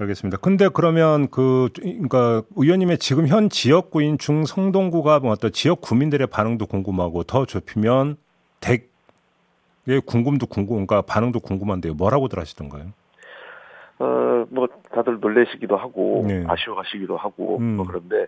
알겠습니다. 0.00 0.38
근데 0.38 0.68
그러면 0.72 1.28
그 1.28 1.68
그러니까 1.74 2.42
의원님의 2.56 2.98
지금 2.98 3.26
현 3.26 3.48
지역구인 3.48 4.18
중성동구가 4.18 5.20
뭐 5.20 5.32
어떤 5.32 5.50
지역 5.52 5.80
구민들의 5.80 6.26
반응도 6.28 6.66
궁금하고 6.66 7.24
더 7.24 7.44
좁히면 7.46 8.16
댁의 8.60 10.00
궁금도 10.06 10.46
궁금, 10.46 10.86
그러니까 10.86 11.02
반응도 11.02 11.40
궁금한데요. 11.40 11.94
뭐라고들 11.94 12.38
하시던가요? 12.38 12.92
어, 14.00 14.46
뭐 14.50 14.68
다들 14.92 15.18
놀래시기도 15.20 15.76
하고 15.76 16.24
네. 16.28 16.44
아쉬워하시기도 16.46 17.16
하고 17.16 17.58
음. 17.58 17.76
뭐 17.76 17.86
그런데 17.86 18.26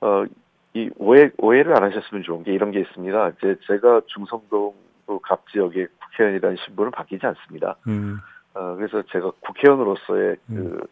어, 0.00 0.24
이 0.74 0.90
오해 0.96 1.30
오해를 1.38 1.76
안 1.76 1.82
하셨으면 1.82 2.22
좋은 2.22 2.44
게 2.44 2.52
이런 2.52 2.70
게 2.70 2.80
있습니다. 2.80 3.28
이제 3.30 3.56
제가 3.66 4.02
중성동 4.06 4.74
갑 5.22 5.48
지역의 5.50 5.88
국회의원이라는 6.00 6.56
신분은 6.64 6.92
바뀌지 6.92 7.26
않습니다. 7.26 7.76
음. 7.88 8.18
어, 8.54 8.76
그래서 8.76 9.02
제가 9.10 9.32
국회의원으로서의 9.40 10.36
음. 10.50 10.54
그 10.54 10.86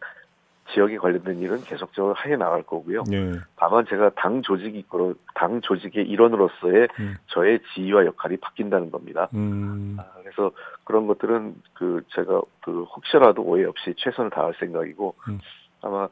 지역에 0.73 0.97
관련된 0.97 1.39
일은 1.39 1.61
계속적으로 1.63 2.15
해 2.25 2.35
나갈 2.35 2.63
거고요. 2.63 3.03
네. 3.07 3.33
다만 3.55 3.85
제가 3.87 4.11
당 4.11 4.41
조직 4.41 4.75
이끌어 4.75 5.13
당 5.33 5.61
조직의 5.61 6.07
일원으로서의 6.07 6.87
음. 6.99 7.15
저의 7.27 7.59
지위와 7.73 8.05
역할이 8.05 8.37
바뀐다는 8.37 8.91
겁니다. 8.91 9.29
음. 9.33 9.97
아, 9.99 10.05
그래서 10.21 10.51
그런 10.83 11.07
것들은 11.07 11.55
그 11.73 12.03
제가 12.09 12.41
그 12.61 12.83
혹시라도 12.83 13.41
오해 13.43 13.65
없이 13.65 13.93
최선을 13.97 14.29
다할 14.29 14.53
생각이고 14.59 15.15
음. 15.27 15.39
아마 15.81 16.07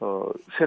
어 0.00 0.28
새, 0.58 0.66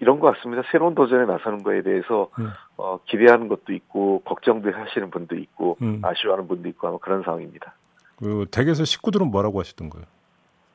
이런 0.00 0.18
것 0.20 0.34
같습니다. 0.34 0.62
새로운 0.70 0.94
도전에 0.94 1.26
나서는 1.26 1.62
거에 1.62 1.82
대해서 1.82 2.28
음. 2.38 2.48
어, 2.76 2.98
기대하는 3.04 3.48
것도 3.48 3.72
있고 3.72 4.20
걱정도 4.24 4.70
하시는 4.72 5.10
분도 5.10 5.36
있고 5.36 5.76
음. 5.82 6.00
아쉬워하는 6.02 6.48
분도 6.48 6.68
있고 6.70 6.88
아마 6.88 6.98
그런 6.98 7.22
상황입니다. 7.22 7.74
그 8.16 8.46
댁에서 8.50 8.84
식구들은 8.84 9.30
뭐라고 9.30 9.60
하시던가요? 9.60 10.04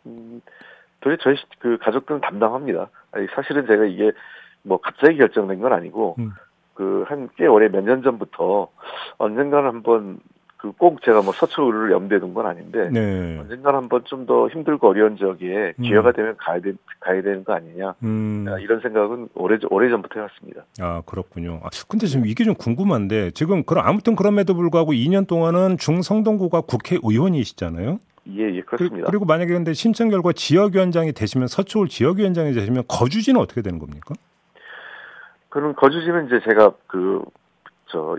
음, 0.06 0.42
도대체 1.02 1.24
저희 1.24 1.36
그 1.60 1.78
가족들은 1.78 2.22
담당합니다. 2.22 2.90
아니, 3.12 3.28
사실은 3.34 3.66
제가 3.66 3.86
이게 3.86 4.12
뭐 4.62 4.80
갑자기 4.80 5.18
결정된 5.18 5.60
건 5.60 5.74
아니고 5.74 6.16
음. 6.20 6.32
그한 6.74 7.30
꽤 7.36 7.48
오래 7.48 7.68
몇 7.70 7.82
년 7.84 8.04
전부터 8.04 8.70
언젠가는 9.18 9.68
한번 9.68 10.20
그 10.60 10.74
꼭 10.74 11.02
제가 11.04 11.22
뭐 11.22 11.32
서초를 11.34 11.92
염두에 11.92 12.20
둔 12.20 12.34
건 12.34 12.46
아닌데 12.46 12.90
네. 12.90 13.40
언젠가는 13.40 13.80
한번 13.80 14.04
좀 14.06 14.26
더 14.26 14.48
힘들고 14.50 14.90
어려운 14.90 15.16
지역에 15.18 15.74
음. 15.80 15.84
기회가 15.84 16.12
되면 16.12 16.36
가야 16.38 16.60
되, 16.60 16.74
가야 17.00 17.22
되는 17.22 17.44
거 17.44 17.54
아니냐 17.54 17.96
음. 18.04 18.46
이런 18.60 18.82
생각은 18.82 19.30
오래 19.36 19.58
오래 19.70 19.90
전부터 19.90 20.20
해왔습니다. 20.20 20.66
아 20.82 21.02
그렇군요. 21.06 21.62
아, 21.64 21.70
근데 21.88 22.06
지금 22.06 22.26
이게 22.28 22.44
좀 22.44 22.54
궁금한데 22.54 23.32
지금 23.32 23.64
그럼 23.64 23.88
아무튼 23.88 24.16
그럼에도 24.16 24.54
불구하고 24.54 24.92
2년 24.92 25.26
동안은 25.28 25.78
중성동구가 25.78 26.62
국회의원이시잖아요. 26.62 27.98
예, 28.36 28.44
예, 28.54 28.62
그렇습니다. 28.62 29.08
그, 29.08 29.12
리고 29.12 29.26
만약에 29.26 29.54
근데 29.54 29.74
신청 29.74 30.10
결과 30.10 30.34
지역위원장이 30.34 31.14
되시면 31.14 31.48
서초울 31.48 31.88
지역위원장이 31.88 32.52
되시면 32.54 32.84
거주지는 32.88 33.40
어떻게 33.40 33.62
되는 33.62 33.80
겁니까? 33.80 34.14
그럼 35.48 35.74
거주지는 35.76 36.28
이제 36.28 36.40
제가 36.46 36.74
그 36.88 37.24
저 37.92 38.18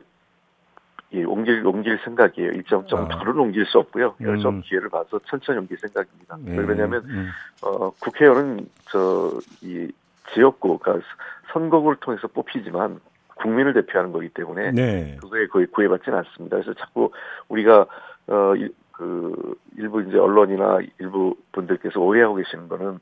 예, 1.13 1.25
옮길 1.25 1.67
옮길 1.67 1.99
생각이에요. 2.05 2.53
일정 2.53 2.87
정도는 2.87 3.39
아. 3.39 3.43
옮길 3.43 3.67
수 3.67 3.79
없고요. 3.79 4.15
음. 4.21 4.39
좀 4.39 4.61
기회를 4.61 4.89
봐서 4.89 5.19
천천히 5.27 5.59
옮길 5.59 5.77
생각입니다. 5.79 6.37
네. 6.41 6.59
왜냐하면 6.59 7.03
음. 7.05 7.29
어, 7.63 7.91
국회의원은 8.01 8.69
저이 8.91 9.91
지역구 10.33 10.79
그러니까 10.79 11.07
선거구를 11.53 11.99
통해서 12.01 12.29
뽑히지만 12.29 13.01
국민을 13.37 13.73
대표하는 13.73 14.13
거기 14.13 14.29
때문에 14.29 14.71
네. 14.71 15.17
그거에 15.21 15.47
거의 15.47 15.67
구애받지는 15.67 16.19
않습니다. 16.19 16.59
그래서 16.59 16.75
자꾸 16.75 17.11
우리가 17.49 17.87
어, 18.29 18.53
그 18.93 19.55
일부 19.79 20.03
이제 20.03 20.19
언론이나 20.19 20.79
일부 20.99 21.35
분들께서 21.53 21.99
오해하고 21.99 22.37
계시는 22.37 22.69
거는 22.69 23.01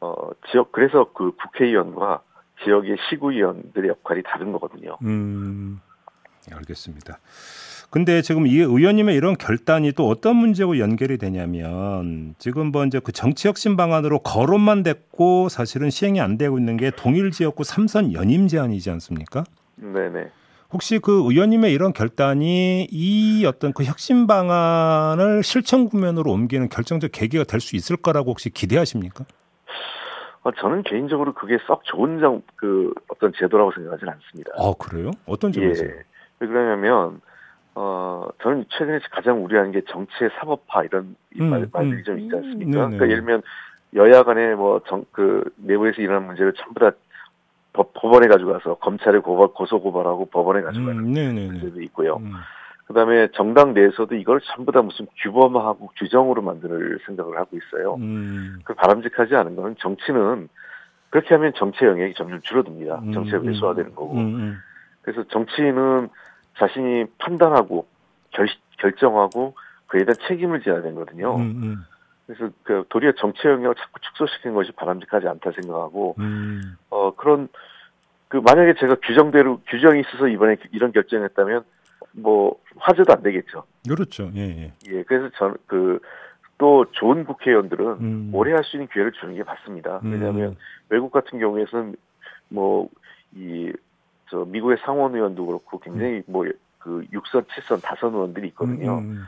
어, 0.00 0.14
지역 0.50 0.72
그래서 0.72 1.12
그 1.12 1.32
국회의원과 1.32 2.22
지역의 2.64 2.96
시구위원들의 3.08 3.90
역할이 3.90 4.22
다른 4.22 4.50
거거든요. 4.52 4.96
음. 5.02 5.80
예, 6.50 6.54
알겠습니다. 6.54 7.18
근데 7.90 8.20
지금 8.20 8.46
이 8.46 8.56
의원님의 8.56 9.14
이런 9.14 9.36
결단이 9.36 9.92
또 9.92 10.08
어떤 10.08 10.36
문제고 10.36 10.78
연결이 10.78 11.18
되냐면 11.18 12.34
지금 12.38 12.72
뭐 12.72 12.84
이제 12.84 12.98
그 12.98 13.12
정치 13.12 13.46
혁신 13.48 13.76
방안으로 13.76 14.18
거론만 14.20 14.82
됐고 14.82 15.48
사실은 15.48 15.88
시행이 15.90 16.20
안 16.20 16.36
되고 16.36 16.58
있는 16.58 16.76
게 16.76 16.90
동일 16.90 17.30
지역구 17.30 17.62
삼선 17.64 18.12
연임 18.12 18.48
제한이지 18.48 18.90
않습니까? 18.90 19.44
네네. 19.76 20.30
혹시 20.72 20.98
그 20.98 21.12
의원님의 21.30 21.72
이런 21.72 21.92
결단이 21.92 22.88
이 22.90 23.46
어떤 23.46 23.72
그 23.72 23.84
혁신 23.84 24.26
방안을 24.26 25.44
실천 25.44 25.88
국면으로 25.88 26.32
옮기는 26.32 26.68
결정적 26.68 27.12
계기가 27.12 27.44
될 27.44 27.60
수 27.60 27.76
있을 27.76 27.96
거라고 27.96 28.30
혹시 28.32 28.50
기대하십니까? 28.50 29.24
어, 30.42 30.50
저는 30.60 30.82
개인적으로 30.82 31.34
그게 31.34 31.56
썩 31.68 31.84
좋은 31.84 32.18
정, 32.20 32.42
그 32.56 32.92
어떤 33.08 33.32
제도라고 33.38 33.72
생각하지는 33.72 34.12
않습니다. 34.12 34.50
아 34.58 34.72
그래요? 34.78 35.12
어떤 35.24 35.52
점에서? 35.52 35.84
예. 35.84 35.90
왜 36.40 36.46
그러냐면 36.46 37.20
어 37.74 38.26
저는 38.42 38.64
최근에 38.70 39.00
가장 39.10 39.44
우려하는 39.44 39.72
게 39.72 39.82
정치의 39.88 40.30
사법화 40.38 40.84
이런 40.84 41.16
음, 41.40 41.50
말, 41.50 41.68
말들이 41.72 41.98
음. 41.98 42.04
좀 42.04 42.18
있지 42.18 42.34
않습니까? 42.34 42.70
음, 42.70 42.72
그러니까 42.72 43.04
예를 43.04 43.16
들면 43.16 43.42
여야 43.94 44.22
간에 44.22 44.54
뭐정그 44.54 45.50
내부에서 45.56 46.00
일어나는 46.00 46.26
문제를 46.26 46.52
전부 46.54 46.80
다 46.80 46.92
법, 47.72 47.92
법원에 47.92 48.26
가지고 48.28 48.54
가서 48.54 48.74
검찰에 48.76 49.18
고발, 49.18 49.48
고소 49.48 49.80
고발하고 49.80 50.26
법원에 50.26 50.62
가지고 50.62 50.86
가는 50.86 51.00
음, 51.00 51.46
문제도 51.46 51.80
있고요. 51.82 52.16
음. 52.16 52.32
그다음에 52.86 53.28
정당 53.34 53.74
내에서도 53.74 54.14
이걸 54.14 54.40
전부 54.40 54.72
다 54.72 54.80
무슨 54.80 55.06
규범화하고 55.22 55.90
규정으로 55.96 56.40
만들 56.40 56.98
생각을 57.04 57.36
하고 57.36 57.56
있어요. 57.56 57.96
음. 57.96 58.60
그 58.64 58.74
바람직하지 58.74 59.34
않은 59.34 59.56
거는 59.56 59.76
정치는 59.78 60.48
그렇게 61.10 61.34
하면 61.34 61.52
정치의 61.56 61.90
영역이 61.90 62.14
점점 62.14 62.40
줄어듭니다. 62.42 63.00
음, 63.00 63.12
정치가 63.12 63.38
왜소화되는 63.38 63.94
거고. 63.94 64.16
그래서 65.02 65.24
정치인은 65.28 66.08
자신이 66.58 67.06
판단하고 67.18 67.86
결, 68.30 68.46
결정하고 68.78 69.54
그에 69.86 70.04
대한 70.04 70.16
책임을 70.26 70.62
져야 70.62 70.82
되거든요. 70.82 71.36
음, 71.36 71.40
음. 71.40 71.76
그래서 72.26 72.52
그 72.64 72.84
도리어 72.88 73.12
정치 73.12 73.46
영역을 73.46 73.74
자꾸 73.76 74.00
축소시키는 74.00 74.54
것이 74.54 74.72
바람직하지 74.72 75.28
않다 75.28 75.52
생각하고 75.52 76.16
음. 76.18 76.76
어 76.90 77.14
그런 77.14 77.48
그 78.28 78.38
만약에 78.38 78.74
제가 78.80 78.96
규정대로 78.96 79.60
규정이 79.68 80.00
있어서 80.00 80.26
이번에 80.26 80.56
이런 80.72 80.90
결정했다면 80.90 81.62
뭐 82.12 82.56
화제도 82.76 83.12
안 83.12 83.22
되겠죠. 83.22 83.62
그렇죠. 83.88 84.30
예. 84.34 84.40
예. 84.40 84.72
예 84.88 85.02
그래서 85.04 85.30
저는 85.36 85.56
그 85.66 86.00
또 86.58 86.86
좋은 86.92 87.24
국회의원들은 87.24 87.86
음. 88.00 88.30
오래 88.32 88.52
할 88.52 88.64
수 88.64 88.76
있는 88.76 88.88
기회를 88.88 89.12
주는 89.12 89.34
게 89.34 89.44
맞습니다. 89.44 90.00
음. 90.04 90.12
왜냐하면 90.12 90.56
외국 90.88 91.12
같은 91.12 91.38
경우에는 91.38 91.96
뭐 92.48 92.88
이 93.34 93.72
저 94.30 94.44
미국의 94.44 94.78
상원 94.84 95.14
의원도 95.14 95.46
그렇고 95.46 95.78
굉장히 95.78 96.22
뭐그 96.26 97.06
6선, 97.12 97.46
7선, 97.46 97.82
다선 97.82 98.14
의원들이 98.14 98.48
있거든요. 98.48 98.98
음, 98.98 99.04
음. 99.04 99.24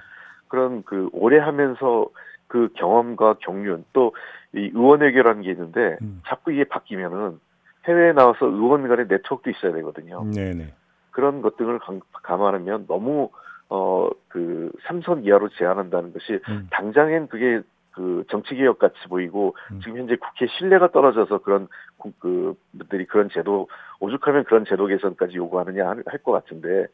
그런 0.48 0.82
그 0.84 1.08
오래 1.12 1.38
하면서 1.38 2.06
그 2.46 2.68
경험과 2.74 3.36
경륜 3.40 3.84
또 3.92 4.12
이 4.52 4.70
의원회계라는 4.74 5.42
게 5.42 5.50
있는데 5.50 5.98
음. 6.00 6.22
자꾸 6.26 6.52
이게 6.52 6.64
바뀌면은 6.64 7.38
해외에 7.86 8.12
나와서 8.12 8.46
의원 8.46 8.88
간의 8.88 9.06
네트워크도 9.08 9.50
있어야 9.50 9.72
되거든요. 9.72 10.24
네네. 10.24 10.72
그런 11.10 11.42
것들을 11.42 11.78
감안하면 12.22 12.86
너무 12.86 13.30
어 13.68 14.08
그 14.28 14.70
삼선 14.86 15.24
이하로 15.24 15.48
제한한다는 15.50 16.12
것이 16.12 16.40
음. 16.48 16.68
당장엔 16.70 17.28
그게 17.28 17.60
그 17.98 18.22
정치 18.30 18.54
개혁 18.54 18.78
같이 18.78 18.96
보이고 19.08 19.56
음. 19.72 19.80
지금 19.80 19.98
현재 19.98 20.14
국회 20.14 20.46
신뢰가 20.56 20.92
떨어져서 20.92 21.38
그런 21.38 21.66
그 22.20 22.54
분들이 22.78 23.06
그런 23.06 23.28
제도 23.28 23.66
오죽하면 23.98 24.44
그런 24.44 24.64
제도 24.64 24.86
개선까지 24.86 25.36
요구하느냐 25.36 25.88
할 26.06 26.22
것 26.22 26.30
같은데 26.30 26.86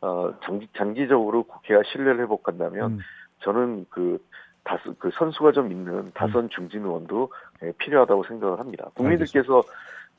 어 0.00 0.34
장기 0.44 0.68
장기적으로 0.76 1.44
국회가 1.44 1.82
신뢰를 1.84 2.20
회복한다면 2.22 2.92
음. 2.94 2.98
저는 3.44 3.86
그 3.88 4.18
다수 4.64 4.94
그 4.98 5.10
선수가 5.14 5.52
좀 5.52 5.70
있는 5.70 6.10
다선 6.12 6.44
음. 6.44 6.48
중진 6.48 6.82
의원도 6.82 7.30
예, 7.62 7.72
필요하다고 7.78 8.24
생각을 8.24 8.58
합니다. 8.58 8.90
국민들께서 8.94 9.62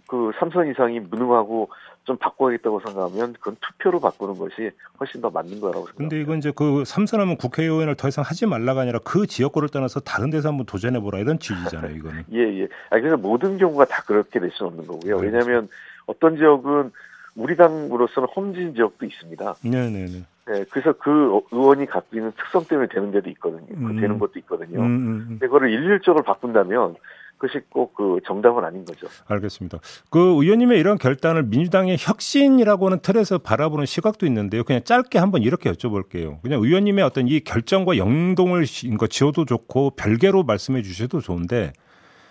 그 0.10 0.32
삼선 0.39 0.72
이상이 0.72 1.00
무능하고 1.00 1.69
좀 2.04 2.17
바꿔야겠다고 2.17 2.80
생각하면 2.80 3.34
그건 3.34 3.56
투표로 3.62 4.00
바꾸는 4.00 4.39
것이 4.39 4.72
훨씬 5.00 5.22
더 5.22 5.30
맞는 5.30 5.62
거라고 5.62 5.86
생각합니다. 5.86 5.98
근데 5.98 6.19
이건 6.19 6.39
이제 6.39 6.52
그 6.56 6.84
삼선하면 6.84 7.38
국회의원을 7.38 7.93
더 7.95 8.08
이상 8.08 8.24
하지 8.26 8.48
말라가 8.48 8.82
아니라 8.82 9.00
그 9.04 9.28
지역구를 9.28 9.69
떠나서 9.69 10.00
다른 10.00 10.32
데서 10.32 10.50
한번 10.50 10.65
도전해 10.65 11.00
보라 11.00 11.19
이런 11.19 11.38
취지잖아요, 11.38 11.95
이거는. 11.95 12.24
예, 12.34 12.62
예. 12.62 12.63
아 12.89 13.00
그래서 13.00 13.17
모든 13.17 13.60
경우가 13.60 13.86
다 13.86 14.02
그렇게 14.08 14.39
될 14.39 14.50
수는 14.52 14.72
없는 14.72 14.88
거고요. 14.88 15.17
왜냐하면 15.17 15.69
어떤 16.08 16.38
지역은 16.38 16.91
우리 17.36 17.56
당으로서는 17.56 18.28
홈진 18.36 18.74
지역도 18.74 19.06
있습니다. 19.06 19.56
네, 19.63 19.89
네, 19.89 20.06
네. 20.06 20.24
네, 20.48 20.65
그래서 20.72 20.93
그 20.93 21.41
의원이 21.52 21.86
갖고 21.86 22.17
있는 22.17 22.32
특성 22.36 22.65
때문에 22.65 22.88
되는 22.88 23.12
데도 23.12 23.30
있거든요. 23.30 23.67
그 23.67 23.76
음. 23.76 24.02
되는 24.02 24.17
것도 24.17 24.39
있거든요. 24.39 24.80
음, 24.80 24.86
음, 24.86 25.08
음. 25.08 25.26
근데 25.28 25.45
그거를 25.45 25.69
일률적으로 25.69 26.24
바꾼다면 26.24 26.95
그것이 27.39 27.62
꼭 27.69 27.89
그 27.99 28.21
정답은 28.25 28.63
아닌 28.63 28.86
거죠. 28.86 29.08
알겠습니다. 29.28 29.80
그 30.10 30.19
의원님의 30.19 30.80
이런 30.80 30.97
결단을 30.97 31.43
민주당의 31.43 31.97
혁신이라고 31.99 32.86
하는 32.86 32.99
틀에서 33.02 33.39
바라보는 33.39 33.86
시각도 33.86 34.25
있는데요. 34.25 34.63
그냥 34.63 34.82
짧게 34.86 35.19
한번 35.19 35.41
이렇게 35.41 35.69
여쭤볼게요. 35.69 36.41
그냥 36.41 36.62
의원님의 36.62 37.04
어떤 37.04 37.28
이 37.28 37.41
결정과 37.41 37.97
영동을 37.97 38.63
지어도 38.65 39.43
좋고 39.43 39.97
별개로 39.97 40.43
말씀해 40.43 40.82
주셔도 40.82 41.19
좋은데 41.19 41.73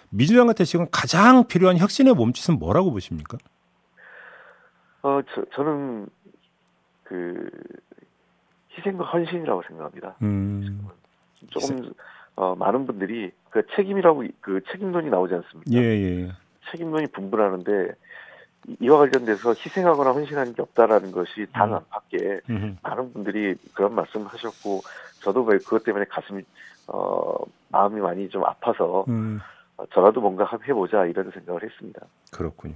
민주당한테 0.09 0.65
지금 0.65 0.87
가장 0.91 1.47
필요한 1.47 1.77
혁신의 1.77 2.15
몸짓은 2.15 2.59
뭐라고 2.59 2.91
보십니까? 2.91 3.37
어, 5.03 5.21
저, 5.35 5.45
저는 5.55 6.09
그 7.05 7.51
희생과 8.73 9.05
헌신이라고 9.05 9.63
생각합니다. 9.69 10.17
음. 10.23 10.89
조금 11.51 11.93
어, 12.39 12.55
많은 12.55 12.87
분들이 12.87 13.33
그 13.51 13.67
책임이라고 13.75 14.23
그 14.41 14.61
책임론이 14.71 15.11
나오지 15.11 15.35
않습니까? 15.35 15.73
예, 15.73 15.81
예. 15.81 16.33
책임론이 16.71 17.09
분분하는데 17.09 17.91
이와 18.81 18.99
관련돼서 18.99 19.51
희생하거나 19.51 20.13
헌신하는 20.13 20.53
게 20.55 20.63
없다라는 20.63 21.11
것이 21.11 21.47
당 21.53 21.75
안팎에 21.75 22.41
음. 22.51 22.79
많은 22.81 23.13
분들이 23.13 23.57
그런 23.75 23.93
말씀을 23.97 24.29
하셨고 24.29 24.83
저도 25.21 25.47
그것 25.47 25.83
때문에 25.83 26.05
가슴이 26.05 26.43
어 26.87 27.35
마음이 27.71 28.01
많이 28.01 28.29
좀 28.29 28.45
아파서 28.45 29.05
음. 29.09 29.41
어, 29.77 29.85
저라도 29.93 30.21
뭔가 30.21 30.49
해보자 30.69 31.07
이런 31.07 31.33
생각을 31.33 31.65
했습니다. 31.65 32.03
그렇군요. 32.31 32.75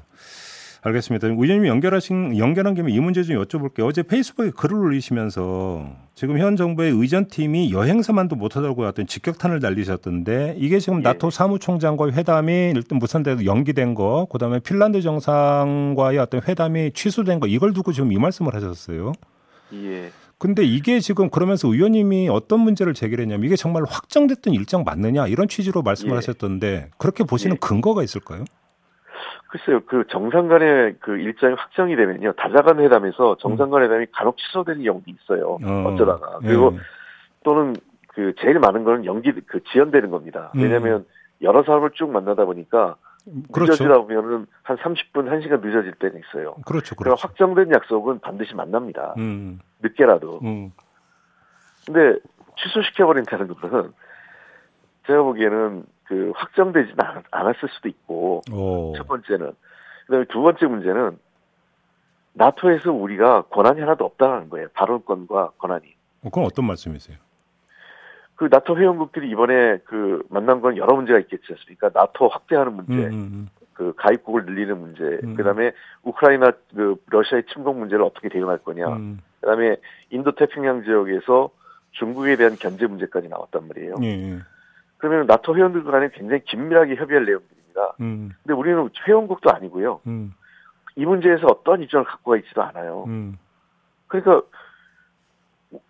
알겠습니다. 0.85 1.29
의원님이 1.29 1.68
연결하신 1.68 2.38
연결한 2.38 2.75
김에 2.75 2.90
이 2.90 2.99
문제 2.99 3.23
좀 3.23 3.40
여쭤볼게요. 3.42 3.87
어제 3.87 4.03
페이스북에 4.03 4.51
글을 4.51 4.77
올리시면서 4.77 5.88
지금 6.16 6.38
현 6.38 6.57
정부의 6.57 6.90
의전팀이 6.92 7.73
여행사만도 7.73 8.35
못하다고 8.35 8.85
어떤 8.85 9.07
직격탄을 9.07 9.61
날리셨던데 9.61 10.57
이게 10.59 10.81
지금 10.81 10.99
예. 10.99 11.03
나토 11.03 11.31
사무총장과 11.31 12.11
회담이 12.11 12.73
일단 12.75 12.99
무산돼서 12.99 13.45
연기된 13.45 13.95
거, 13.95 14.27
그다음에 14.31 14.59
핀란드 14.59 15.01
정상과의 15.03 16.18
어떤 16.18 16.42
회담이 16.42 16.90
취소된 16.95 17.38
거 17.38 17.47
이걸 17.47 17.73
두고 17.73 17.92
지금 17.92 18.11
이 18.11 18.18
말씀을 18.18 18.53
하셨어요. 18.55 19.12
예. 19.75 20.11
근데 20.38 20.64
이게 20.64 20.99
지금 20.99 21.31
그러면서 21.31 21.68
의원님이 21.68 22.29
어떤 22.29 22.59
문제를 22.59 22.95
제기했냐면 22.95 23.47
이게 23.47 23.55
정말 23.55 23.85
확정됐던 23.88 24.53
일정 24.53 24.83
맞느냐 24.83 25.29
이런 25.29 25.47
취지로 25.47 25.83
말씀을 25.83 26.14
예. 26.14 26.16
하셨던데 26.16 26.90
그렇게 26.99 27.23
보시는 27.23 27.55
예. 27.55 27.59
근거가 27.61 28.03
있을까요? 28.03 28.45
글쎄요, 29.53 29.81
그 29.85 30.05
정상 30.09 30.49
간의 30.49 30.97
그 30.99 31.19
일정이 31.19 31.55
확정이 31.55 31.95
되면요, 31.95 32.33
다자간 32.33 32.81
회담에서 32.81 33.37
정상 33.38 33.69
간 33.69 33.83
회담이 33.83 34.07
간혹 34.11 34.38
취소되는 34.38 34.83
경우도 34.83 35.05
있어요. 35.11 35.59
어. 35.62 35.97
쩌다가 35.99 36.38
그리고 36.38 36.71
예. 36.73 36.79
또는 37.45 37.77
그 38.09 38.33
제일 38.41 38.59
많은 38.59 38.83
거는 38.85 39.05
연기, 39.05 39.31
그 39.47 39.62
지연되는 39.65 40.09
겁니다. 40.11 40.53
음. 40.55 40.62
왜냐면 40.62 41.01
음. 41.01 41.05
여러 41.43 41.62
사람을 41.65 41.91
쭉 41.93 42.11
만나다 42.11 42.47
보니까 42.47 42.97
그렇죠. 43.53 43.73
늦어지다 43.73 43.99
보면은 43.99 44.47
한 44.62 44.79
30분, 44.79 45.29
1시간 45.29 45.61
늦어질 45.61 45.93
때는 45.99 46.19
있어요. 46.21 46.55
그렇죠. 46.65 46.95
그렇죠. 46.95 47.21
확정된 47.21 47.73
약속은 47.75 48.21
반드시 48.21 48.55
만납니다. 48.55 49.15
음. 49.19 49.61
늦게라도. 49.83 50.41
음. 50.45 50.73
근데 51.85 52.19
취소시켜버린다는 52.57 53.49
것은 53.49 53.93
제가 55.07 55.23
보기에는 55.23 55.85
그 56.05 56.33
확정되지는 56.35 56.97
않았을 57.31 57.69
수도 57.71 57.88
있고 57.88 58.43
오. 58.53 58.95
첫 58.97 59.07
번째는 59.07 59.53
그다음에 60.07 60.25
두 60.27 60.43
번째 60.43 60.67
문제는 60.67 61.19
나토에서 62.35 62.93
우리가 62.93 63.43
권한이 63.43 63.81
하나도 63.81 64.05
없다는 64.05 64.49
거예요. 64.49 64.69
발언권과 64.75 65.53
권한이. 65.59 65.95
어, 66.23 66.31
그건 66.31 66.45
어떤 66.45 66.67
말씀이세요? 66.67 67.19
그 68.37 68.49
나토 68.51 68.77
회원국들이 68.77 69.31
이번에 69.31 69.79
그 69.85 70.25
만난 70.29 70.61
건 70.61 70.77
여러 70.77 70.95
문제가 70.97 71.19
있겠지 71.19 71.45
않습니까? 71.51 71.91
나토 71.93 72.29
확대하는 72.29 72.73
문제, 72.75 72.93
음, 72.93 73.12
음, 73.12 73.12
음. 73.12 73.49
그 73.73 73.95
가입국을 73.97 74.47
늘리는 74.47 74.79
문제, 74.79 75.21
음. 75.23 75.37
그다음에 75.37 75.73
우크라이나 76.03 76.53
그 76.75 76.97
러시아의 77.07 77.45
침공 77.53 77.79
문제를 77.79 78.05
어떻게 78.05 78.29
대응할 78.29 78.59
거냐, 78.59 78.88
음. 78.88 79.21
그다음에 79.41 79.77
인도 80.11 80.33
태평양 80.35 80.83
지역에서 80.85 81.51
중국에 81.93 82.37
대한 82.37 82.57
견제 82.57 82.87
문제까지 82.87 83.29
나왔단 83.29 83.69
말이에요. 83.69 83.95
예, 84.03 84.07
예. 84.07 84.38
그러면 85.03 85.27
나토 85.27 85.57
회원들 85.57 85.83
간에 85.83 86.11
굉장히 86.15 86.45
긴밀하게 86.45 86.95
협의할 86.95 87.25
내용들입니다. 87.27 87.95
음. 88.01 88.31
근데 88.45 88.55
우리는 88.55 88.88
회원국도 89.07 89.51
아니고요. 89.51 90.01
음. 90.07 90.33
이 90.95 91.05
문제에서 91.05 91.49
어떤 91.49 91.83
입장을 91.83 92.05
갖고 92.05 92.31
가 92.31 92.37
있지도 92.37 92.62
않아요. 92.62 93.05
음. 93.09 93.37
그러니까 94.07 94.43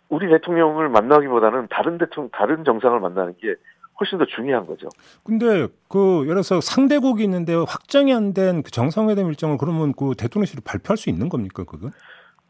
우리 0.09 0.31
대통령을 0.31 0.89
만나기보다는 0.89 1.69
다른 1.69 1.99
대통령, 1.99 2.31
다른 2.31 2.65
정상을 2.65 2.99
만나는 3.01 3.35
게 3.39 3.55
훨씬 4.01 4.17
더 4.19 4.25
중요한 4.25 4.67
거죠. 4.67 4.89
근데 5.25 5.69
그 5.89 6.23
예를 6.23 6.37
들어서 6.37 6.63
상대국이 6.63 7.23
있는데 7.25 7.55
확정이 7.55 8.15
안 8.15 8.33
된 8.33 8.63
그 8.63 8.71
정상회담 8.71 9.27
일정을 9.27 9.59
그러면 9.59 9.93
그 9.93 10.15
대통령실이 10.17 10.63
발표할 10.65 10.97
수 10.97 11.11
있는 11.11 11.29
겁니까 11.29 11.65
그거? 11.65 11.91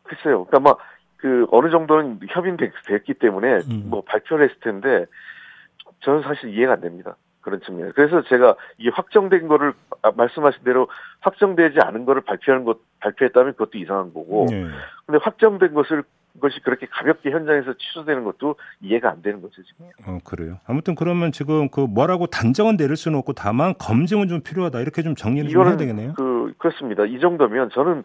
글쎄요. 0.04 0.44
그러니까 0.44 0.60
막 0.60 0.78
그 1.22 1.46
어느 1.52 1.70
정도는 1.70 2.18
협의됐기 2.28 3.14
때문에 3.14 3.60
음. 3.70 3.84
뭐 3.86 4.02
발표를 4.02 4.48
했을 4.48 4.58
텐데 4.58 5.06
저는 6.02 6.22
사실 6.22 6.50
이해가 6.54 6.74
안 6.74 6.80
됩니다. 6.80 7.16
그런 7.40 7.60
측면. 7.60 7.92
그래서 7.94 8.22
제가 8.22 8.54
이게 8.78 8.90
확정된 8.90 9.48
거를 9.48 9.74
아, 10.02 10.12
말씀하신 10.14 10.62
대로 10.64 10.88
확정되지 11.20 11.78
않은 11.80 12.04
거를 12.04 12.22
발표하는 12.22 12.64
것 12.64 12.78
발표했다면 13.00 13.52
그것도 13.54 13.78
이상한 13.78 14.14
거고. 14.14 14.46
네. 14.48 14.66
근데 15.06 15.18
확정된 15.22 15.74
것을 15.74 16.04
것이 16.40 16.60
그렇게 16.60 16.86
가볍게 16.86 17.30
현장에서 17.30 17.74
취소되는 17.74 18.24
것도 18.24 18.54
이해가 18.80 19.10
안 19.10 19.20
되는 19.20 19.42
거죠 19.42 19.62
지금. 19.64 19.86
어 20.06 20.18
그래요. 20.24 20.58
아무튼 20.66 20.94
그러면 20.94 21.30
지금 21.30 21.68
그 21.68 21.80
뭐라고 21.80 22.26
단정은 22.26 22.76
내릴 22.78 22.96
수는 22.96 23.18
없고 23.18 23.34
다만 23.34 23.74
검증은 23.78 24.28
좀 24.28 24.40
필요하다 24.40 24.80
이렇게 24.80 25.02
좀 25.02 25.14
정리를 25.14 25.50
좀 25.50 25.66
해야 25.66 25.76
되겠네요. 25.76 26.14
그 26.14 26.54
그렇습니다. 26.56 27.04
이 27.04 27.20
정도면 27.20 27.70
저는 27.74 28.04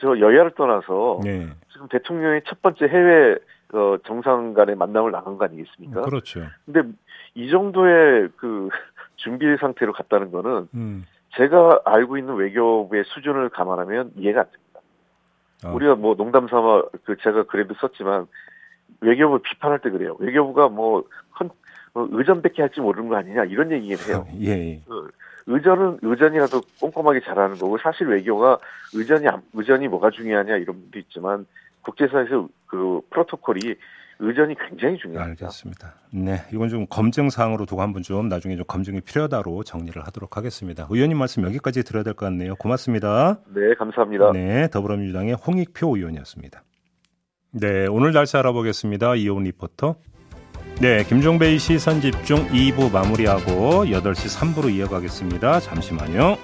저 0.00 0.18
여야를 0.18 0.52
떠나서 0.56 1.20
네. 1.22 1.46
지금 1.72 1.88
대통령의 1.88 2.42
첫 2.46 2.60
번째 2.62 2.86
해외 2.86 3.36
어, 3.72 3.96
정상 4.06 4.54
간의 4.54 4.76
만남을 4.76 5.10
나간 5.10 5.36
거 5.36 5.44
아니겠습니까? 5.44 6.02
그렇죠. 6.02 6.40
근데 6.64 6.82
이 7.34 7.50
정도의 7.50 8.28
그 8.36 8.68
준비 9.16 9.44
상태로 9.58 9.92
갔다는 9.92 10.30
거는 10.30 10.68
음. 10.74 11.04
제가 11.36 11.82
알고 11.84 12.16
있는 12.16 12.34
외교부의 12.36 13.04
수준을 13.06 13.50
감안하면 13.50 14.12
이해가 14.16 14.40
안 14.40 14.46
됩니다. 14.50 14.80
어. 15.64 15.74
우리가 15.74 15.96
뭐 15.96 16.14
농담 16.16 16.48
삼아 16.48 16.82
그 17.04 17.16
제가 17.22 17.44
그래도 17.44 17.74
썼지만 17.74 18.26
외교부 19.00 19.38
비판할 19.40 19.80
때 19.80 19.90
그래요. 19.90 20.16
외교부가 20.18 20.68
뭐 20.68 21.04
컨, 21.32 21.50
어, 21.94 22.06
의전밖에 22.10 22.62
할지 22.62 22.80
모르는 22.80 23.08
거 23.08 23.16
아니냐 23.16 23.44
이런 23.44 23.70
얘기를 23.72 23.98
해요. 24.08 24.26
예. 24.40 24.50
예. 24.50 24.82
그 24.86 25.10
의전은 25.46 25.98
의전이라도 26.02 26.60
꼼꼼하게 26.80 27.20
잘하는 27.20 27.56
거고 27.56 27.78
사실 27.78 28.06
외교가 28.06 28.58
의전이 28.94 29.26
의전이 29.54 29.88
뭐가 29.88 30.10
중요하냐 30.10 30.56
이런 30.56 30.76
분도 30.76 30.98
있지만 30.98 31.46
국제사에서 31.82 32.48
그 32.66 33.00
프로토콜이 33.10 33.74
의전이 34.20 34.56
굉장히 34.68 34.98
중요합니다. 34.98 35.46
알겠습니다. 35.46 35.94
네, 36.12 36.42
이건 36.52 36.68
좀 36.68 36.86
검증 36.90 37.30
사항으로 37.30 37.66
두고 37.66 37.82
한번 37.82 38.02
좀 38.02 38.28
나중에 38.28 38.56
좀 38.56 38.64
검증이 38.66 39.00
필요하다로 39.02 39.62
정리를 39.62 40.02
하도록 40.06 40.36
하겠습니다. 40.36 40.88
의원님 40.90 41.16
말씀 41.18 41.44
여기까지 41.44 41.84
들어야 41.84 42.02
될 42.02 42.14
것 42.14 42.26
같네요. 42.26 42.56
고맙습니다. 42.56 43.38
네, 43.54 43.74
감사합니다. 43.78 44.32
네, 44.32 44.68
더불어민주당의 44.70 45.34
홍익표 45.34 45.96
의원이었습니다. 45.96 46.62
네, 47.52 47.86
오늘 47.86 48.12
날씨 48.12 48.36
알아보겠습니다. 48.36 49.14
이온 49.14 49.44
리포터. 49.44 49.94
네, 50.80 51.04
김종배의 51.04 51.58
시선 51.58 52.00
집중 52.00 52.38
2부 52.48 52.92
마무리하고 52.92 53.84
8시 53.86 54.36
3부로 54.36 54.72
이어가겠습니다. 54.72 55.60
잠시만요. 55.60 56.36